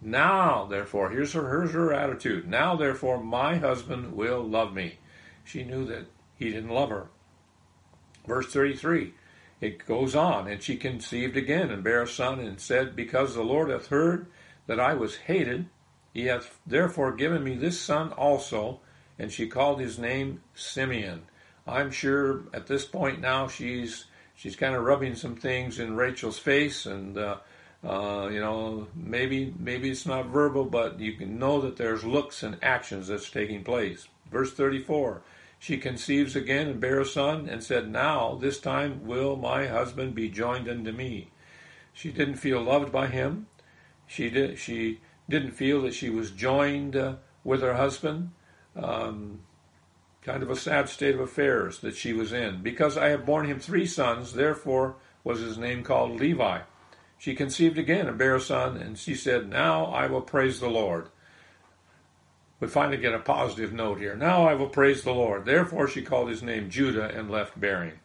Now, 0.01 0.65
therefore, 0.65 1.11
here's 1.11 1.33
her, 1.33 1.47
here's 1.47 1.71
her 1.71 1.93
attitude. 1.93 2.47
Now, 2.47 2.75
therefore, 2.75 3.23
my 3.23 3.57
husband 3.57 4.13
will 4.13 4.43
love 4.43 4.73
me. 4.73 4.97
She 5.43 5.63
knew 5.63 5.85
that 5.85 6.07
he 6.35 6.51
didn't 6.51 6.71
love 6.71 6.89
her. 6.89 7.07
Verse 8.25 8.51
33. 8.51 9.13
It 9.59 9.85
goes 9.85 10.15
on, 10.15 10.47
and 10.47 10.61
she 10.63 10.75
conceived 10.75 11.37
again 11.37 11.69
and 11.69 11.83
bare 11.83 12.01
a 12.01 12.07
son, 12.07 12.39
and 12.39 12.59
said, 12.59 12.95
Because 12.95 13.35
the 13.35 13.43
Lord 13.43 13.69
hath 13.69 13.87
heard 13.87 14.25
that 14.65 14.79
I 14.79 14.95
was 14.95 15.17
hated, 15.17 15.67
he 16.13 16.25
hath 16.25 16.59
therefore 16.65 17.11
given 17.13 17.43
me 17.43 17.55
this 17.55 17.79
son 17.79 18.11
also, 18.13 18.79
and 19.19 19.31
she 19.31 19.47
called 19.47 19.79
his 19.79 19.99
name 19.99 20.41
Simeon. 20.55 21.23
I'm 21.67 21.91
sure 21.91 22.41
at 22.53 22.65
this 22.65 22.85
point 22.85 23.21
now 23.21 23.47
she's 23.47 24.05
she's 24.33 24.55
kind 24.55 24.73
of 24.73 24.83
rubbing 24.83 25.13
some 25.13 25.35
things 25.35 25.77
in 25.77 25.95
Rachel's 25.95 26.39
face, 26.39 26.87
and 26.87 27.17
uh, 27.17 27.37
uh, 27.83 28.29
you 28.31 28.39
know 28.39 28.87
maybe 28.95 29.53
maybe 29.57 29.89
it's 29.89 30.05
not 30.05 30.27
verbal, 30.27 30.65
but 30.65 30.99
you 30.99 31.13
can 31.13 31.39
know 31.39 31.61
that 31.61 31.77
there's 31.77 32.03
looks 32.03 32.43
and 32.43 32.57
actions 32.61 33.07
that's 33.07 33.29
taking 33.29 33.63
place. 33.63 34.07
Verse 34.31 34.53
34. 34.53 35.21
She 35.61 35.77
conceives 35.77 36.35
again 36.35 36.67
and 36.67 36.79
bare 36.81 37.01
a 37.01 37.05
son, 37.05 37.47
and 37.47 37.63
said, 37.63 37.87
Now 37.87 38.35
this 38.41 38.59
time 38.59 39.05
will 39.05 39.35
my 39.35 39.67
husband 39.67 40.15
be 40.15 40.27
joined 40.27 40.67
unto 40.67 40.91
me. 40.91 41.29
She 41.93 42.11
didn't 42.11 42.37
feel 42.37 42.63
loved 42.63 42.91
by 42.91 43.07
him. 43.07 43.45
She 44.07 44.31
did. 44.31 44.57
She 44.57 45.01
didn't 45.29 45.51
feel 45.51 45.83
that 45.83 45.93
she 45.93 46.09
was 46.09 46.31
joined 46.31 46.95
uh, 46.95 47.15
with 47.43 47.61
her 47.61 47.75
husband. 47.75 48.31
Um, 48.75 49.41
kind 50.23 50.41
of 50.41 50.49
a 50.49 50.55
sad 50.55 50.89
state 50.89 51.13
of 51.13 51.21
affairs 51.21 51.79
that 51.81 51.95
she 51.95 52.11
was 52.11 52.33
in. 52.33 52.63
Because 52.63 52.97
I 52.97 53.09
have 53.09 53.25
borne 53.25 53.45
him 53.45 53.59
three 53.59 53.85
sons, 53.85 54.33
therefore 54.33 54.95
was 55.23 55.41
his 55.41 55.59
name 55.59 55.83
called 55.83 56.19
Levi. 56.19 56.61
She 57.21 57.35
conceived 57.35 57.77
again 57.77 58.07
and 58.07 58.17
bare 58.17 58.37
a 58.37 58.41
son, 58.41 58.77
and 58.77 58.97
she 58.97 59.13
said, 59.13 59.47
Now 59.47 59.85
I 59.85 60.07
will 60.07 60.23
praise 60.23 60.59
the 60.59 60.71
Lord. 60.71 61.09
We 62.59 62.67
finally 62.67 62.97
get 62.97 63.13
a 63.13 63.19
positive 63.19 63.71
note 63.71 63.99
here. 63.99 64.15
Now 64.15 64.47
I 64.47 64.55
will 64.55 64.69
praise 64.69 65.03
the 65.03 65.13
Lord. 65.13 65.45
Therefore 65.45 65.87
she 65.87 66.01
called 66.01 66.29
his 66.29 66.41
name 66.41 66.71
Judah 66.71 67.15
and 67.15 67.29
left 67.29 67.59
bearing. 67.59 67.99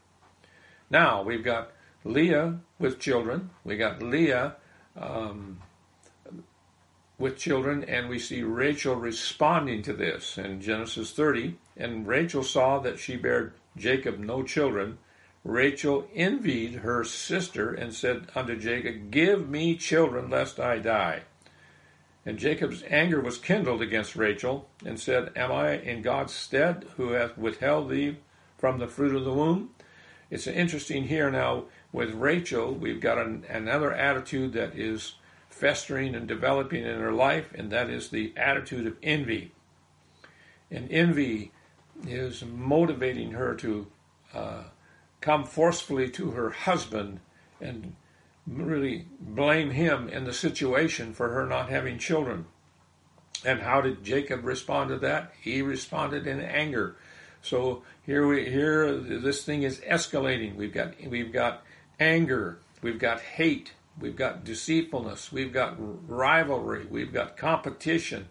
Now 0.90 1.22
we've 1.22 1.42
got 1.42 1.72
Leah 2.04 2.58
with 2.78 2.98
children. 2.98 3.48
We 3.64 3.78
got 3.78 4.02
Leah 4.02 4.56
um, 5.00 5.62
with 7.16 7.38
children, 7.38 7.84
and 7.84 8.10
we 8.10 8.18
see 8.18 8.42
Rachel 8.42 8.96
responding 8.96 9.80
to 9.84 9.94
this 9.94 10.36
in 10.36 10.60
Genesis 10.60 11.12
30. 11.12 11.56
And 11.78 12.06
Rachel 12.06 12.42
saw 12.42 12.80
that 12.80 12.98
she 12.98 13.16
bare 13.16 13.54
Jacob 13.78 14.18
no 14.18 14.42
children. 14.42 14.98
Rachel 15.46 16.08
envied 16.12 16.74
her 16.76 17.04
sister 17.04 17.72
and 17.72 17.94
said 17.94 18.26
unto 18.34 18.58
Jacob, 18.58 19.12
Give 19.12 19.48
me 19.48 19.76
children, 19.76 20.28
lest 20.28 20.58
I 20.58 20.78
die. 20.78 21.22
And 22.24 22.36
Jacob's 22.36 22.82
anger 22.90 23.20
was 23.20 23.38
kindled 23.38 23.80
against 23.80 24.16
Rachel, 24.16 24.68
and 24.84 24.98
said, 24.98 25.30
Am 25.36 25.52
I 25.52 25.78
in 25.78 26.02
God's 26.02 26.34
stead, 26.34 26.84
who 26.96 27.10
hath 27.10 27.38
withheld 27.38 27.88
thee 27.90 28.16
from 28.58 28.80
the 28.80 28.88
fruit 28.88 29.14
of 29.14 29.24
the 29.24 29.32
womb? 29.32 29.70
It's 30.30 30.48
interesting 30.48 31.04
here 31.04 31.30
now 31.30 31.66
with 31.92 32.10
Rachel, 32.14 32.74
we've 32.74 33.00
got 33.00 33.18
an, 33.18 33.44
another 33.48 33.92
attitude 33.92 34.52
that 34.54 34.76
is 34.76 35.14
festering 35.48 36.16
and 36.16 36.26
developing 36.26 36.84
in 36.84 36.98
her 36.98 37.12
life, 37.12 37.52
and 37.54 37.70
that 37.70 37.88
is 37.88 38.10
the 38.10 38.32
attitude 38.36 38.88
of 38.88 38.96
envy. 39.00 39.52
And 40.72 40.90
envy 40.90 41.52
is 42.04 42.44
motivating 42.44 43.30
her 43.30 43.54
to 43.54 43.86
uh, 44.34 44.62
come 45.26 45.44
forcefully 45.44 46.08
to 46.08 46.30
her 46.30 46.50
husband 46.50 47.20
and 47.60 47.94
really 48.46 49.04
blame 49.20 49.70
him 49.70 50.08
in 50.08 50.24
the 50.24 50.32
situation 50.32 51.12
for 51.12 51.30
her 51.30 51.44
not 51.44 51.68
having 51.68 51.98
children. 51.98 52.46
And 53.44 53.60
how 53.60 53.80
did 53.80 54.04
Jacob 54.04 54.44
respond 54.44 54.88
to 54.90 54.98
that? 55.00 55.32
He 55.42 55.60
responded 55.60 56.26
in 56.26 56.40
anger. 56.40 56.96
So 57.42 57.82
here 58.04 58.26
we 58.26 58.48
here 58.48 58.94
this 58.94 59.44
thing 59.44 59.62
is 59.62 59.80
escalating. 59.80 60.56
We've 60.56 60.72
got 60.72 60.94
we've 61.06 61.32
got 61.32 61.62
anger, 62.00 62.60
we've 62.80 62.98
got 62.98 63.20
hate, 63.20 63.72
We've 63.98 64.16
got 64.16 64.44
deceitfulness. 64.44 65.32
We've 65.32 65.52
got 65.52 65.76
rivalry. 65.78 66.86
We've 66.86 67.12
got 67.12 67.36
competition. 67.36 68.28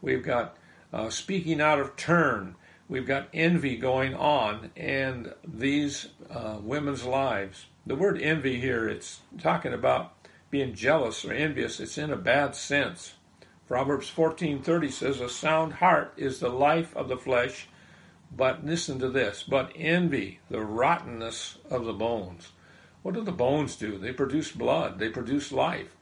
We've 0.00 0.22
got 0.22 0.56
uh, 0.92 1.10
speaking 1.10 1.60
out 1.60 1.80
of 1.80 1.96
turn. 1.96 2.54
We've 2.90 3.06
got 3.06 3.28
envy 3.32 3.76
going 3.76 4.16
on, 4.16 4.72
and 4.76 5.32
these 5.46 6.08
uh, 6.28 6.58
women's 6.60 7.04
lives. 7.04 7.66
The 7.86 7.94
word 7.94 8.20
envy 8.20 8.58
here, 8.60 8.88
it's 8.88 9.20
talking 9.38 9.72
about 9.72 10.12
being 10.50 10.74
jealous 10.74 11.24
or 11.24 11.32
envious. 11.32 11.78
It's 11.78 11.96
in 11.96 12.10
a 12.10 12.16
bad 12.16 12.56
sense. 12.56 13.14
Proverbs 13.68 14.10
14:30 14.10 14.90
says, 14.90 15.20
"A 15.20 15.28
sound 15.28 15.74
heart 15.74 16.14
is 16.16 16.40
the 16.40 16.48
life 16.48 16.96
of 16.96 17.06
the 17.06 17.16
flesh, 17.16 17.68
but 18.36 18.66
listen 18.66 18.98
to 18.98 19.08
this, 19.08 19.44
but 19.44 19.70
envy, 19.76 20.40
the 20.50 20.60
rottenness 20.60 21.58
of 21.70 21.84
the 21.84 21.92
bones." 21.92 22.50
What 23.02 23.14
do 23.14 23.22
the 23.22 23.30
bones 23.30 23.76
do? 23.76 23.98
They 23.98 24.12
produce 24.12 24.50
blood, 24.50 24.98
they 24.98 25.10
produce 25.10 25.52
life. 25.52 25.94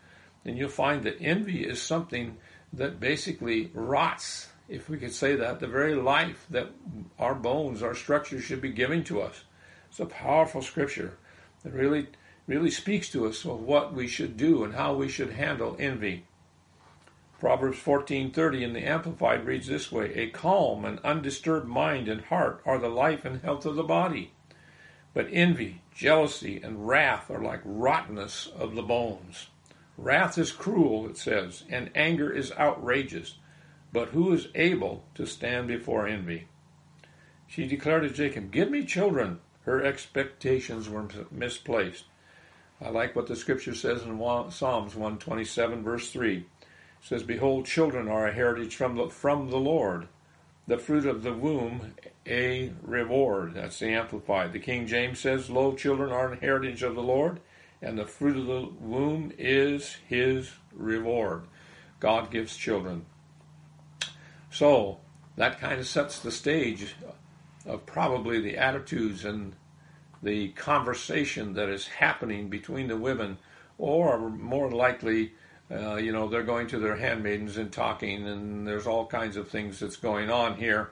And 0.42 0.56
you'll 0.56 0.70
find 0.70 1.02
that 1.02 1.20
envy 1.20 1.66
is 1.66 1.82
something 1.82 2.38
that 2.72 2.98
basically 2.98 3.70
rots, 3.74 4.47
if 4.68 4.88
we 4.88 4.98
could 4.98 5.12
say 5.12 5.34
that, 5.34 5.60
the 5.60 5.66
very 5.66 5.94
life 5.94 6.46
that 6.50 6.70
our 7.18 7.34
bones, 7.34 7.82
our 7.82 7.94
structure 7.94 8.40
should 8.40 8.60
be 8.60 8.70
giving 8.70 9.02
to 9.04 9.20
us. 9.22 9.44
It's 9.88 10.00
a 10.00 10.06
powerful 10.06 10.60
scripture 10.60 11.16
that 11.62 11.72
really, 11.72 12.08
really 12.46 12.70
speaks 12.70 13.10
to 13.10 13.26
us 13.26 13.44
of 13.44 13.60
what 13.60 13.94
we 13.94 14.06
should 14.06 14.36
do 14.36 14.64
and 14.64 14.74
how 14.74 14.94
we 14.94 15.08
should 15.08 15.32
handle 15.32 15.76
envy. 15.78 16.24
Proverbs 17.40 17.78
14:30 17.78 18.62
in 18.62 18.72
the 18.72 18.84
Amplified 18.84 19.46
reads 19.46 19.68
this 19.68 19.92
way: 19.92 20.12
A 20.14 20.28
calm 20.30 20.84
and 20.84 20.98
undisturbed 21.00 21.68
mind 21.68 22.08
and 22.08 22.22
heart 22.22 22.60
are 22.66 22.78
the 22.78 22.88
life 22.88 23.24
and 23.24 23.40
health 23.42 23.64
of 23.64 23.76
the 23.76 23.84
body. 23.84 24.32
But 25.14 25.28
envy, 25.32 25.80
jealousy, 25.94 26.60
and 26.62 26.86
wrath 26.86 27.30
are 27.30 27.42
like 27.42 27.60
rottenness 27.64 28.48
of 28.48 28.74
the 28.74 28.82
bones. 28.82 29.48
Wrath 29.96 30.36
is 30.36 30.52
cruel, 30.52 31.08
it 31.08 31.16
says, 31.16 31.64
and 31.70 31.90
anger 31.94 32.30
is 32.30 32.52
outrageous. 32.52 33.36
But 33.92 34.10
who 34.10 34.32
is 34.32 34.48
able 34.54 35.04
to 35.14 35.26
stand 35.26 35.68
before 35.68 36.06
envy? 36.06 36.48
She 37.46 37.66
declared 37.66 38.02
to 38.02 38.10
Jacob, 38.10 38.50
Give 38.50 38.70
me 38.70 38.84
children. 38.84 39.40
Her 39.62 39.82
expectations 39.82 40.88
were 40.88 41.08
misplaced. 41.30 42.04
I 42.80 42.90
like 42.90 43.16
what 43.16 43.26
the 43.26 43.36
scripture 43.36 43.74
says 43.74 44.02
in 44.02 44.18
Psalms 44.50 44.94
127, 44.94 45.82
verse 45.82 46.10
3. 46.10 46.36
It 46.36 46.44
says, 47.02 47.22
Behold, 47.22 47.66
children 47.66 48.08
are 48.08 48.26
a 48.26 48.32
heritage 48.32 48.76
from 48.76 48.96
the, 48.96 49.08
from 49.08 49.50
the 49.50 49.58
Lord 49.58 50.08
the 50.68 50.78
fruit 50.78 51.06
of 51.06 51.22
the 51.22 51.32
womb 51.32 51.94
a 52.26 52.70
reward. 52.82 53.54
That's 53.54 53.78
the 53.78 53.88
Amplified. 53.88 54.52
The 54.52 54.58
King 54.58 54.86
James 54.86 55.18
says, 55.18 55.48
Lo, 55.48 55.74
children 55.74 56.12
are 56.12 56.30
an 56.30 56.40
heritage 56.40 56.82
of 56.82 56.94
the 56.94 57.02
Lord, 57.02 57.40
and 57.80 57.98
the 57.98 58.04
fruit 58.04 58.36
of 58.36 58.46
the 58.46 58.68
womb 58.78 59.32
is 59.38 59.96
his 60.06 60.52
reward. 60.74 61.44
God 62.00 62.30
gives 62.30 62.54
children. 62.54 63.06
So, 64.50 64.98
that 65.36 65.60
kind 65.60 65.78
of 65.78 65.86
sets 65.86 66.18
the 66.18 66.32
stage 66.32 66.94
of 67.66 67.86
probably 67.86 68.40
the 68.40 68.56
attitudes 68.56 69.24
and 69.24 69.54
the 70.22 70.48
conversation 70.50 71.54
that 71.54 71.68
is 71.68 71.86
happening 71.86 72.48
between 72.48 72.88
the 72.88 72.96
women, 72.96 73.38
or 73.78 74.18
more 74.30 74.70
likely, 74.70 75.32
uh, 75.70 75.94
you 75.96 76.10
know, 76.10 76.28
they're 76.28 76.42
going 76.42 76.66
to 76.68 76.78
their 76.78 76.96
handmaidens 76.96 77.56
and 77.56 77.72
talking, 77.72 78.26
and 78.26 78.66
there's 78.66 78.86
all 78.86 79.06
kinds 79.06 79.36
of 79.36 79.48
things 79.48 79.78
that's 79.78 79.96
going 79.96 80.30
on 80.30 80.56
here. 80.56 80.90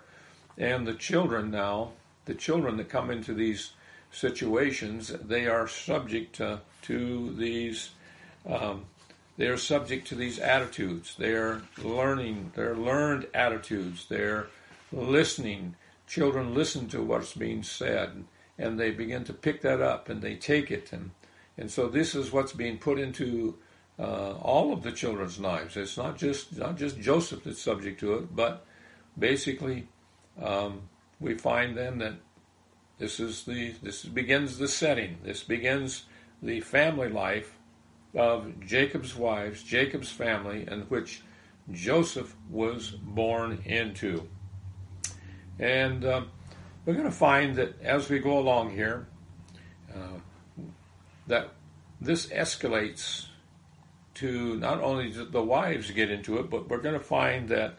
And 0.58 0.86
the 0.86 0.94
children 0.94 1.50
now, 1.50 1.92
the 2.26 2.34
children 2.34 2.76
that 2.76 2.88
come 2.88 3.10
into 3.10 3.34
these 3.34 3.72
situations, 4.10 5.08
they 5.08 5.48
are 5.48 5.66
subject 5.66 6.36
to, 6.36 6.60
to 6.82 7.34
these. 7.34 7.90
Um, 8.46 8.84
they 9.36 9.46
are 9.48 9.56
subject 9.56 10.06
to 10.08 10.14
these 10.14 10.38
attitudes. 10.38 11.14
They 11.18 11.32
are 11.32 11.62
learning. 11.82 12.52
They're 12.54 12.76
learned 12.76 13.26
attitudes. 13.34 14.06
They're 14.08 14.46
listening. 14.92 15.76
Children 16.06 16.54
listen 16.54 16.88
to 16.88 17.02
what's 17.02 17.34
being 17.34 17.62
said, 17.62 18.24
and 18.58 18.78
they 18.78 18.90
begin 18.90 19.24
to 19.24 19.32
pick 19.34 19.60
that 19.62 19.80
up, 19.80 20.08
and 20.08 20.22
they 20.22 20.36
take 20.36 20.70
it, 20.70 20.92
and 20.92 21.10
and 21.58 21.70
so 21.70 21.88
this 21.88 22.14
is 22.14 22.32
what's 22.32 22.52
being 22.52 22.78
put 22.78 22.98
into 22.98 23.56
uh, 23.98 24.32
all 24.34 24.72
of 24.72 24.82
the 24.82 24.92
children's 24.92 25.38
lives. 25.38 25.76
It's 25.76 25.96
not 25.96 26.16
just 26.16 26.56
not 26.56 26.76
just 26.76 27.00
Joseph 27.00 27.44
that's 27.44 27.60
subject 27.60 28.00
to 28.00 28.14
it, 28.14 28.34
but 28.34 28.64
basically 29.18 29.88
um, 30.40 30.82
we 31.18 31.34
find 31.34 31.76
then 31.76 31.98
that 31.98 32.14
this 32.98 33.20
is 33.20 33.44
the 33.44 33.74
this 33.82 34.04
begins 34.04 34.58
the 34.58 34.68
setting. 34.68 35.18
This 35.22 35.42
begins 35.42 36.04
the 36.42 36.60
family 36.60 37.08
life 37.08 37.52
of 38.16 38.60
Jacob's 38.60 39.14
wives, 39.14 39.62
Jacob's 39.62 40.10
family, 40.10 40.66
in 40.68 40.82
which 40.82 41.22
Joseph 41.72 42.34
was 42.50 42.90
born 42.90 43.62
into. 43.64 44.26
And 45.58 46.04
uh, 46.04 46.22
we're 46.84 46.94
going 46.94 47.04
to 47.06 47.10
find 47.10 47.56
that 47.56 47.80
as 47.82 48.08
we 48.08 48.18
go 48.18 48.38
along 48.38 48.70
here, 48.70 49.06
uh, 49.94 50.18
that 51.26 51.50
this 52.00 52.26
escalates 52.26 53.26
to 54.14 54.56
not 54.56 54.80
only 54.80 55.10
the 55.10 55.42
wives 55.42 55.90
get 55.90 56.10
into 56.10 56.38
it, 56.38 56.48
but 56.48 56.68
we're 56.68 56.78
going 56.78 56.98
to 56.98 57.04
find 57.04 57.48
that 57.48 57.74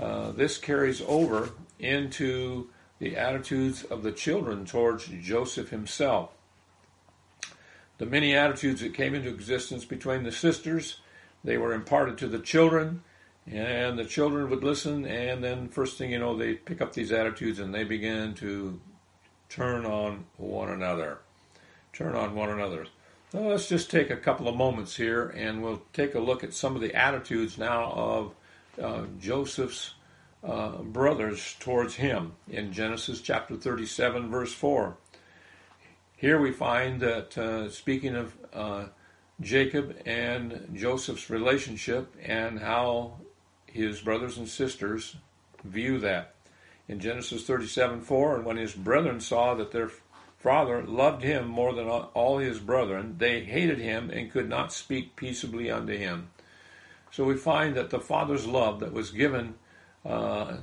uh, 0.00 0.32
this 0.32 0.58
carries 0.58 1.02
over 1.02 1.50
into 1.78 2.68
the 2.98 3.16
attitudes 3.16 3.84
of 3.84 4.02
the 4.02 4.12
children 4.12 4.64
towards 4.64 5.06
Joseph 5.06 5.70
himself. 5.70 6.33
The 7.98 8.06
many 8.06 8.34
attitudes 8.34 8.80
that 8.80 8.94
came 8.94 9.14
into 9.14 9.28
existence 9.28 9.84
between 9.84 10.24
the 10.24 10.32
sisters, 10.32 11.00
they 11.44 11.58
were 11.58 11.72
imparted 11.72 12.18
to 12.18 12.28
the 12.28 12.40
children, 12.40 13.02
and 13.46 13.98
the 13.98 14.04
children 14.04 14.50
would 14.50 14.64
listen, 14.64 15.06
and 15.06 15.44
then 15.44 15.68
first 15.68 15.98
thing 15.98 16.10
you 16.10 16.18
know, 16.18 16.36
they 16.36 16.54
pick 16.54 16.80
up 16.80 16.92
these 16.92 17.12
attitudes 17.12 17.58
and 17.58 17.74
they 17.74 17.84
begin 17.84 18.34
to 18.34 18.80
turn 19.48 19.84
on 19.84 20.24
one 20.36 20.70
another. 20.70 21.18
Turn 21.92 22.16
on 22.16 22.34
one 22.34 22.50
another. 22.50 22.86
Let's 23.32 23.68
just 23.68 23.90
take 23.90 24.10
a 24.10 24.16
couple 24.16 24.48
of 24.48 24.56
moments 24.56 24.96
here 24.96 25.28
and 25.28 25.62
we'll 25.62 25.82
take 25.92 26.14
a 26.14 26.20
look 26.20 26.42
at 26.42 26.54
some 26.54 26.74
of 26.74 26.82
the 26.82 26.94
attitudes 26.94 27.58
now 27.58 27.92
of 27.92 28.34
uh, 28.82 29.06
Joseph's 29.20 29.94
uh, 30.42 30.78
brothers 30.82 31.56
towards 31.60 31.94
him 31.94 32.32
in 32.48 32.72
Genesis 32.72 33.20
chapter 33.20 33.56
37, 33.56 34.30
verse 34.30 34.52
4. 34.52 34.96
Here 36.24 36.40
we 36.40 36.52
find 36.52 37.02
that, 37.02 37.36
uh, 37.36 37.68
speaking 37.68 38.16
of 38.16 38.34
uh, 38.54 38.84
Jacob 39.42 39.94
and 40.06 40.70
Joseph's 40.72 41.28
relationship 41.28 42.16
and 42.22 42.58
how 42.58 43.18
his 43.66 44.00
brothers 44.00 44.38
and 44.38 44.48
sisters 44.48 45.16
view 45.64 45.98
that. 45.98 46.34
In 46.88 46.98
Genesis 46.98 47.46
37, 47.46 48.00
4, 48.00 48.36
and 48.36 48.46
when 48.46 48.56
his 48.56 48.72
brethren 48.72 49.20
saw 49.20 49.54
that 49.56 49.70
their 49.70 49.90
father 50.38 50.82
loved 50.84 51.22
him 51.22 51.46
more 51.46 51.74
than 51.74 51.88
all 51.88 52.38
his 52.38 52.58
brethren, 52.58 53.16
they 53.18 53.44
hated 53.44 53.78
him 53.78 54.08
and 54.08 54.32
could 54.32 54.48
not 54.48 54.72
speak 54.72 55.16
peaceably 55.16 55.70
unto 55.70 55.94
him. 55.94 56.30
So 57.10 57.24
we 57.24 57.36
find 57.36 57.74
that 57.74 57.90
the 57.90 58.00
father's 58.00 58.46
love 58.46 58.80
that 58.80 58.94
was 58.94 59.10
given 59.10 59.56
uh, 60.06 60.56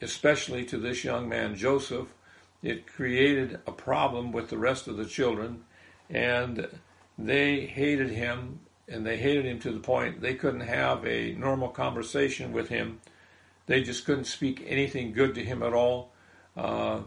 especially 0.00 0.64
to 0.66 0.76
this 0.78 1.04
young 1.04 1.26
man 1.26 1.54
Joseph, 1.54 2.08
it 2.62 2.86
created 2.86 3.60
a 3.66 3.72
problem 3.72 4.32
with 4.32 4.48
the 4.48 4.58
rest 4.58 4.88
of 4.88 4.96
the 4.96 5.04
children, 5.04 5.64
and 6.10 6.68
they 7.18 7.66
hated 7.66 8.10
him, 8.10 8.60
and 8.88 9.06
they 9.06 9.16
hated 9.16 9.44
him 9.44 9.58
to 9.60 9.72
the 9.72 9.80
point 9.80 10.20
they 10.20 10.34
couldn't 10.34 10.60
have 10.60 11.04
a 11.06 11.32
normal 11.32 11.68
conversation 11.68 12.52
with 12.52 12.68
him. 12.68 13.00
They 13.66 13.82
just 13.82 14.04
couldn't 14.04 14.24
speak 14.24 14.64
anything 14.66 15.12
good 15.12 15.34
to 15.34 15.44
him 15.44 15.62
at 15.62 15.72
all. 15.72 16.12
Uh, 16.56 17.00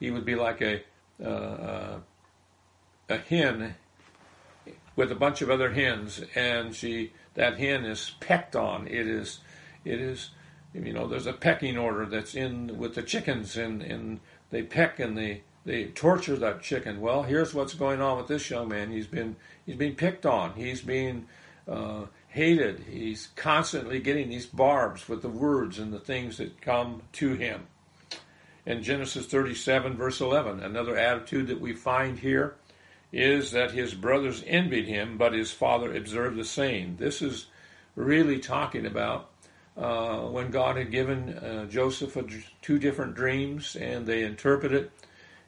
he 0.00 0.10
would 0.10 0.24
be 0.24 0.34
like 0.34 0.60
a 0.60 0.82
uh, 1.24 1.98
a 3.08 3.16
hen 3.16 3.74
with 4.96 5.12
a 5.12 5.16
bunch 5.16 5.42
of 5.42 5.50
other 5.50 5.72
hens, 5.72 6.22
and 6.34 6.74
she 6.74 7.12
that 7.34 7.58
hen 7.58 7.84
is 7.84 8.12
pecked 8.20 8.56
on. 8.56 8.86
It 8.88 9.06
is 9.06 9.40
it 9.84 10.00
is 10.00 10.30
you 10.74 10.92
know, 10.92 11.06
there's 11.06 11.26
a 11.26 11.32
pecking 11.32 11.76
order 11.76 12.06
that's 12.06 12.34
in 12.34 12.78
with 12.78 12.94
the 12.94 13.02
chickens, 13.02 13.56
and, 13.56 13.82
and 13.82 14.20
they 14.52 14.62
peck 14.62 15.00
and 15.00 15.18
they, 15.18 15.42
they 15.64 15.86
torture 15.86 16.36
that 16.36 16.62
chicken. 16.62 17.00
Well, 17.00 17.24
here's 17.24 17.52
what's 17.52 17.74
going 17.74 18.00
on 18.00 18.18
with 18.18 18.28
this 18.28 18.48
young 18.48 18.68
man. 18.68 18.92
He's 18.92 19.08
been 19.08 19.34
he's 19.66 19.74
being 19.74 19.96
picked 19.96 20.24
on. 20.24 20.52
He's 20.52 20.82
being 20.82 21.26
uh, 21.66 22.04
hated. 22.28 22.84
He's 22.88 23.30
constantly 23.34 23.98
getting 23.98 24.28
these 24.28 24.46
barbs 24.46 25.08
with 25.08 25.22
the 25.22 25.28
words 25.28 25.78
and 25.78 25.92
the 25.92 25.98
things 25.98 26.36
that 26.36 26.60
come 26.60 27.02
to 27.14 27.34
him. 27.34 27.66
In 28.64 28.82
Genesis 28.82 29.26
37, 29.26 29.96
verse 29.96 30.20
11, 30.20 30.62
another 30.62 30.96
attitude 30.96 31.48
that 31.48 31.60
we 31.60 31.72
find 31.72 32.20
here 32.20 32.54
is 33.10 33.50
that 33.50 33.72
his 33.72 33.92
brothers 33.92 34.44
envied 34.46 34.86
him, 34.86 35.18
but 35.18 35.32
his 35.32 35.50
father 35.50 35.94
observed 35.94 36.36
the 36.36 36.44
same. 36.44 36.96
This 36.96 37.20
is 37.20 37.46
really 37.96 38.38
talking 38.38 38.86
about 38.86 39.31
uh, 39.76 40.20
when 40.20 40.50
God 40.50 40.76
had 40.76 40.90
given 40.90 41.30
uh, 41.38 41.66
Joseph 41.66 42.16
a, 42.16 42.24
two 42.60 42.78
different 42.78 43.14
dreams, 43.14 43.76
and 43.76 44.06
they 44.06 44.22
interpret 44.22 44.72
it, 44.72 44.90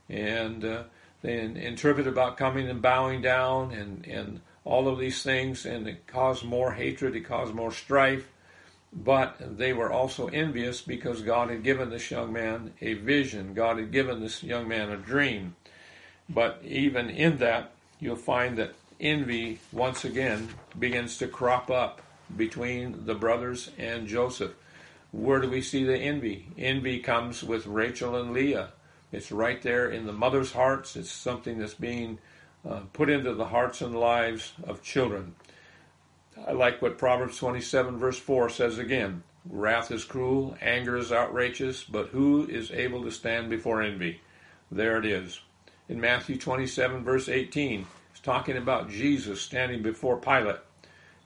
and 0.09 0.65
uh, 0.65 0.83
they 1.23 1.41
interpret 1.41 2.07
about 2.07 2.37
coming 2.37 2.69
and 2.69 2.81
bowing 2.81 3.21
down, 3.21 3.73
and, 3.73 4.07
and 4.07 4.41
all 4.65 4.89
of 4.89 4.99
these 4.99 5.23
things, 5.23 5.67
and 5.67 5.87
it 5.87 6.07
caused 6.07 6.45
more 6.45 6.73
hatred, 6.73 7.15
it 7.17 7.23
caused 7.23 7.55
more 7.55 7.73
strife. 7.73 8.29
But 8.93 9.59
they 9.59 9.73
were 9.73 9.91
also 9.91 10.29
envious 10.29 10.81
because 10.81 11.21
God 11.21 11.51
had 11.51 11.65
given 11.65 11.91
this 11.91 12.11
young 12.11 12.33
man 12.33 12.73
a 12.81 12.95
vision. 12.95 13.53
God 13.53 13.79
had 13.79 13.91
given 13.91 14.21
this 14.21 14.43
young 14.43 14.69
man 14.69 14.91
a 14.91 14.97
dream. 14.97 15.57
But 16.29 16.61
even 16.65 17.11
in 17.11 17.39
that, 17.39 17.73
you'll 17.99 18.15
find 18.15 18.57
that 18.59 18.75
envy 19.01 19.59
once 19.73 20.05
again 20.05 20.49
begins 20.79 21.19
to 21.19 21.27
crop 21.27 21.71
up 21.71 22.01
between 22.37 23.07
the 23.07 23.15
brothers 23.15 23.71
and 23.79 24.07
Joseph. 24.07 24.53
Where 25.13 25.41
do 25.41 25.49
we 25.49 25.63
see 25.63 25.85
the 25.85 25.97
envy? 25.97 26.49
Envy 26.59 26.99
comes 26.99 27.43
with 27.45 27.67
Rachel 27.67 28.17
and 28.17 28.33
Leah. 28.33 28.71
It's 29.13 29.31
right 29.31 29.63
there 29.63 29.89
in 29.89 30.07
the 30.07 30.13
mother's 30.13 30.53
hearts. 30.53 30.97
It's 30.97 31.11
something 31.11 31.59
that's 31.59 31.75
being 31.75 32.19
uh, 32.69 32.81
put 32.93 33.09
into 33.09 33.35
the 33.35 33.47
hearts 33.47 33.81
and 33.81 33.95
lives 33.95 34.55
of 34.65 34.83
children. 34.83 35.37
I 36.47 36.53
like 36.53 36.83
what 36.83 36.99
Proverbs 36.99 37.39
27, 37.39 37.97
verse 37.99 38.19
4 38.19 38.51
says 38.51 38.79
again 38.79 39.23
Wrath 39.49 39.91
is 39.91 40.05
cruel, 40.05 40.57
anger 40.61 40.97
is 40.97 41.13
outrageous, 41.13 41.85
but 41.85 42.09
who 42.09 42.47
is 42.49 42.71
able 42.71 43.05
to 43.05 43.13
stand 43.13 43.51
before 43.51 43.83
envy? 43.83 44.21
There 44.71 44.97
it 44.97 45.05
is. 45.05 45.41
In 45.89 46.01
Matthew 46.01 46.39
27, 46.39 47.05
verse 47.05 47.29
18, 47.29 47.87
it's 48.11 48.21
talking 48.21 48.57
about 48.57 48.91
Jesus 48.91 49.43
standing 49.43 49.83
before 49.83 50.17
Pilate 50.17 50.61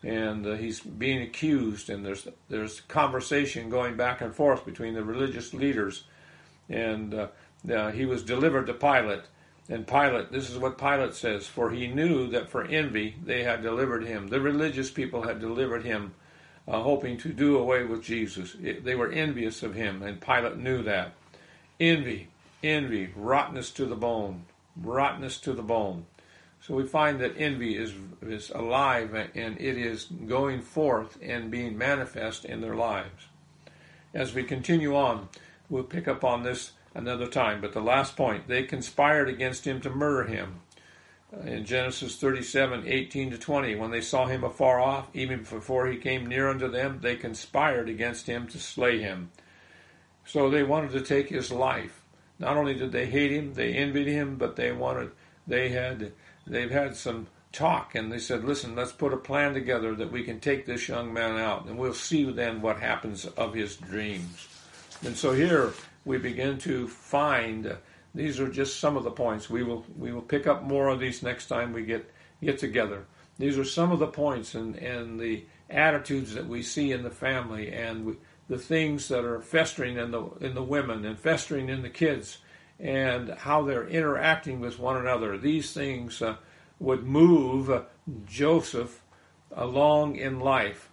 and 0.03 0.47
uh, 0.47 0.55
he's 0.55 0.81
being 0.81 1.23
accused, 1.23 1.91
and 1.91 2.05
there's 2.05 2.29
there's 2.49 2.81
conversation 2.83 3.69
going 3.69 3.97
back 3.97 4.21
and 4.21 4.35
forth 4.35 4.65
between 4.65 4.95
the 4.95 5.03
religious 5.03 5.53
leaders, 5.53 6.05
and 6.69 7.15
uh, 7.15 7.29
uh, 7.73 7.91
he 7.91 8.05
was 8.07 8.23
delivered 8.23 8.67
to 8.67 8.75
Pilate, 8.75 9.23
and 9.69 9.87
Pilate, 9.87 10.33
this 10.33 10.49
is 10.49 10.59
what 10.59 10.79
Pilate 10.79 11.15
says, 11.15 11.47
for 11.47 11.71
he 11.71 11.89
knew 11.89 12.29
that 12.29 12.49
for 12.49 12.65
envy 12.65 13.17
they 13.23 13.43
had 13.43 13.63
delivered 13.63 14.05
him. 14.05 14.29
The 14.29 14.41
religious 14.41 14.91
people 14.91 15.23
had 15.23 15.41
delivered 15.41 15.85
him, 15.85 16.15
uh, 16.67 16.81
hoping 16.81 17.19
to 17.19 17.33
do 17.33 17.59
away 17.59 17.85
with 17.85 18.03
Jesus. 18.03 18.57
It, 18.63 18.85
they 18.85 18.95
were 18.95 19.11
envious 19.11 19.63
of 19.63 19.75
him, 19.75 20.03
and 20.03 20.21
Pilate 20.21 20.57
knew 20.57 20.83
that. 20.85 21.13
Envy, 21.79 22.29
envy, 22.63 23.11
rottenness 23.15 23.71
to 23.73 23.85
the 23.85 23.97
bone, 23.97 24.45
rottenness 24.77 25.39
to 25.41 25.53
the 25.53 25.63
bone. 25.63 26.07
So 26.61 26.75
we 26.75 26.87
find 26.87 27.21
that 27.21 27.39
envy 27.39 27.77
is, 27.77 27.95
is 28.23 28.51
alive 28.51 29.15
and 29.15 29.61
it 29.61 29.79
is 29.79 30.05
going 30.05 30.61
forth 30.61 31.19
and 31.23 31.51
being 31.51 31.79
manifest 31.79 32.45
in 32.45 32.61
their 32.61 32.75
lives. 32.75 33.27
As 34.13 34.35
we 34.35 34.43
continue 34.43 34.97
on, 34.97 35.29
we'll 35.69 35.85
pick 35.85 36.09
up 36.09 36.25
on 36.25 36.43
this 36.43 36.73
another 36.95 37.27
time. 37.27 37.61
But 37.61 37.73
the 37.73 37.81
last 37.81 38.17
point, 38.17 38.49
they 38.49 38.65
conspired 38.65 39.29
against 39.29 39.67
him 39.67 39.81
to 39.83 39.91
murder 39.91 40.25
him. 40.25 40.61
Uh, 41.31 41.43
in 41.43 41.65
Genesis 41.67 42.17
37, 42.17 42.85
18 42.87 43.33
to 43.33 43.39
20. 43.39 43.75
When 43.75 43.91
they 43.91 44.01
saw 44.01 44.27
him 44.27 44.45
afar 44.45 44.81
off, 44.81 45.09
even 45.13 45.41
before 45.41 45.87
he 45.87 45.99
came 45.99 46.27
near 46.27 46.49
unto 46.49 46.71
them, 46.71 47.01
they 47.03 47.17
conspired 47.17 47.89
against 47.89 48.27
him 48.27 48.47
to 48.49 48.59
slay 48.59 49.01
him. 49.01 49.31
So 50.25 50.49
they 50.49 50.63
wanted 50.63 50.93
to 50.93 51.03
take 51.03 51.29
his 51.29 51.53
life. 51.53 52.03
Not 52.39 52.57
only 52.57 52.75
did 52.75 52.93
they 52.93 53.07
hate 53.07 53.31
him, 53.31 53.55
they 53.55 53.75
envied 53.75 54.07
him, 54.07 54.37
but 54.37 54.57
they 54.57 54.73
wanted, 54.73 55.11
they 55.47 55.69
had, 55.69 56.13
they've 56.49 56.71
had 56.71 56.97
some 56.97 57.29
talk 57.53 57.95
and 57.95 58.13
they 58.13 58.19
said, 58.19 58.45
listen, 58.45 58.75
let's 58.75 58.93
put 58.93 59.13
a 59.13 59.17
plan 59.17 59.55
together 59.55 59.95
that 59.95 60.13
we 60.13 60.23
can 60.23 60.41
take 60.41 60.67
this 60.67 60.89
young 60.89 61.13
man 61.13 61.39
out 61.39 61.67
and 61.67 61.79
we'll 61.79 61.95
see 61.95 62.31
then 62.31 62.61
what 62.61 62.79
happens 62.81 63.25
of 63.25 63.55
his 63.55 63.77
dreams. 63.77 64.49
And 65.05 65.17
so 65.17 65.33
here 65.33 65.73
we 66.05 66.19
begin 66.19 66.59
to 66.59 66.89
find 66.89 67.77
these 68.15 68.41
are 68.41 68.49
just 68.49 68.81
some 68.81 68.97
of 68.97 69.05
the 69.05 69.11
points. 69.11 69.49
We 69.49 69.63
will 69.63 69.85
we 69.97 70.13
will 70.13 70.23
pick 70.23 70.47
up 70.47 70.63
more 70.63 70.89
of 70.89 71.01
these 71.01 71.23
next 71.23 71.47
time 71.47 71.73
we 71.73 71.85
get 71.85 72.11
get 72.43 72.59
together. 72.59 73.07
These 73.39 73.59
are 73.59 73.65
some 73.65 73.93
of 73.93 74.01
the 74.01 74.09
points 74.09 74.55
and, 74.55 74.75
and 74.77 75.21
the 75.21 75.45
attitudes 75.71 76.35
that 76.35 76.47
we 76.47 76.63
see 76.63 76.93
in 76.93 77.03
the 77.03 77.11
family 77.11 77.73
and 77.73 78.07
we, 78.07 78.17
the 78.49 78.59
things 78.59 79.09
that 79.09 79.25
are 79.25 79.41
festering 79.41 79.99
in 79.99 80.11
the 80.11 80.25
in 80.41 80.55
the 80.55 80.63
women 80.63 81.05
and 81.05 81.19
festering 81.19 81.69
in 81.69 81.83
the 81.83 81.91
kids 81.91 82.39
and 82.79 83.31
how 83.31 83.63
they're 83.63 83.89
interacting 83.89 84.61
with 84.61 84.79
one 84.79 84.97
another. 84.97 85.37
These 85.37 85.73
things 85.73 86.23
uh, 86.23 86.37
would 86.79 87.05
move 87.05 87.71
uh, 87.71 87.83
Joseph 88.27 89.03
along 89.53 90.17
in 90.17 90.41
life. 90.41 90.91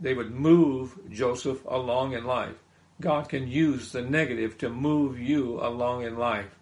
They 0.00 0.14
would 0.14 0.32
move 0.32 0.98
Joseph 1.10 1.64
along 1.66 2.12
in 2.12 2.24
life. 2.24 2.56
God 3.00 3.28
can 3.28 3.48
use 3.48 3.92
the 3.92 4.02
negative 4.02 4.56
to 4.58 4.68
move 4.68 5.18
you 5.18 5.60
along 5.60 6.04
in 6.04 6.16
life. 6.16 6.58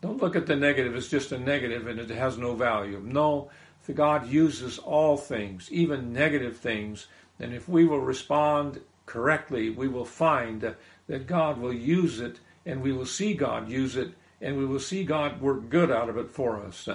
Don't 0.00 0.20
look 0.20 0.36
at 0.36 0.46
the 0.46 0.56
negative 0.56 0.94
as 0.94 1.08
just 1.08 1.32
a 1.32 1.38
negative 1.38 1.86
and 1.86 1.98
it 1.98 2.10
has 2.10 2.38
no 2.38 2.54
value. 2.54 3.00
No, 3.04 3.50
God 3.94 4.28
uses 4.28 4.78
all 4.78 5.16
things, 5.16 5.68
even 5.72 6.12
negative 6.12 6.56
things, 6.56 7.08
and 7.40 7.52
if 7.52 7.68
we 7.68 7.84
will 7.84 8.00
respond 8.00 8.80
correctly, 9.06 9.70
we 9.70 9.88
will 9.88 10.04
find 10.04 10.74
that 11.08 11.26
God 11.26 11.58
will 11.58 11.72
use 11.72 12.20
it 12.20 12.38
and 12.64 12.82
we 12.82 12.92
will 12.92 13.06
see 13.06 13.34
God 13.34 13.68
use 13.68 13.96
it 13.96 14.14
and 14.40 14.58
we 14.58 14.66
will 14.66 14.80
see 14.80 15.04
God 15.04 15.40
work 15.40 15.68
good 15.70 15.90
out 15.90 16.08
of 16.08 16.16
it 16.16 16.30
for 16.30 16.60
us. 16.60 16.88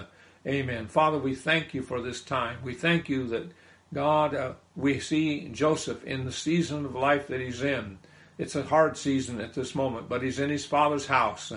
Amen. 0.46 0.88
Father, 0.88 1.18
we 1.18 1.34
thank 1.34 1.74
you 1.74 1.82
for 1.82 2.02
this 2.02 2.22
time. 2.22 2.58
We 2.64 2.74
thank 2.74 3.10
you 3.10 3.28
that, 3.28 3.52
God, 3.94 4.36
uh, 4.36 4.54
we 4.76 5.00
see 5.00 5.48
Joseph 5.50 6.04
in 6.04 6.26
the 6.26 6.32
season 6.32 6.86
of 6.86 6.94
life 6.94 7.28
that 7.28 7.42
he's 7.42 7.62
in. 7.62 8.00
It's 8.38 8.56
a 8.56 8.64
hard 8.64 8.98
season 8.98 9.42
at 9.42 9.54
this 9.54 9.74
moment, 9.74 10.10
but 10.10 10.22
he's 10.22 10.40
in 10.40 10.50
his 10.50 10.66
father's 10.66 11.08
house. 11.08 11.52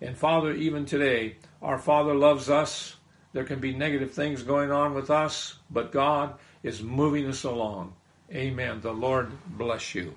And 0.00 0.16
Father, 0.16 0.52
even 0.52 0.84
today, 0.84 1.36
our 1.62 1.78
Father 1.78 2.14
loves 2.14 2.50
us. 2.50 2.96
There 3.32 3.44
can 3.44 3.60
be 3.60 3.74
negative 3.74 4.12
things 4.12 4.42
going 4.42 4.70
on 4.70 4.94
with 4.94 5.10
us, 5.10 5.58
but 5.70 5.92
God 5.92 6.34
is 6.62 6.82
moving 6.82 7.26
us 7.26 7.44
along. 7.44 7.94
Amen. 8.32 8.80
The 8.80 8.92
Lord 8.92 9.32
bless 9.56 9.94
you. 9.94 10.14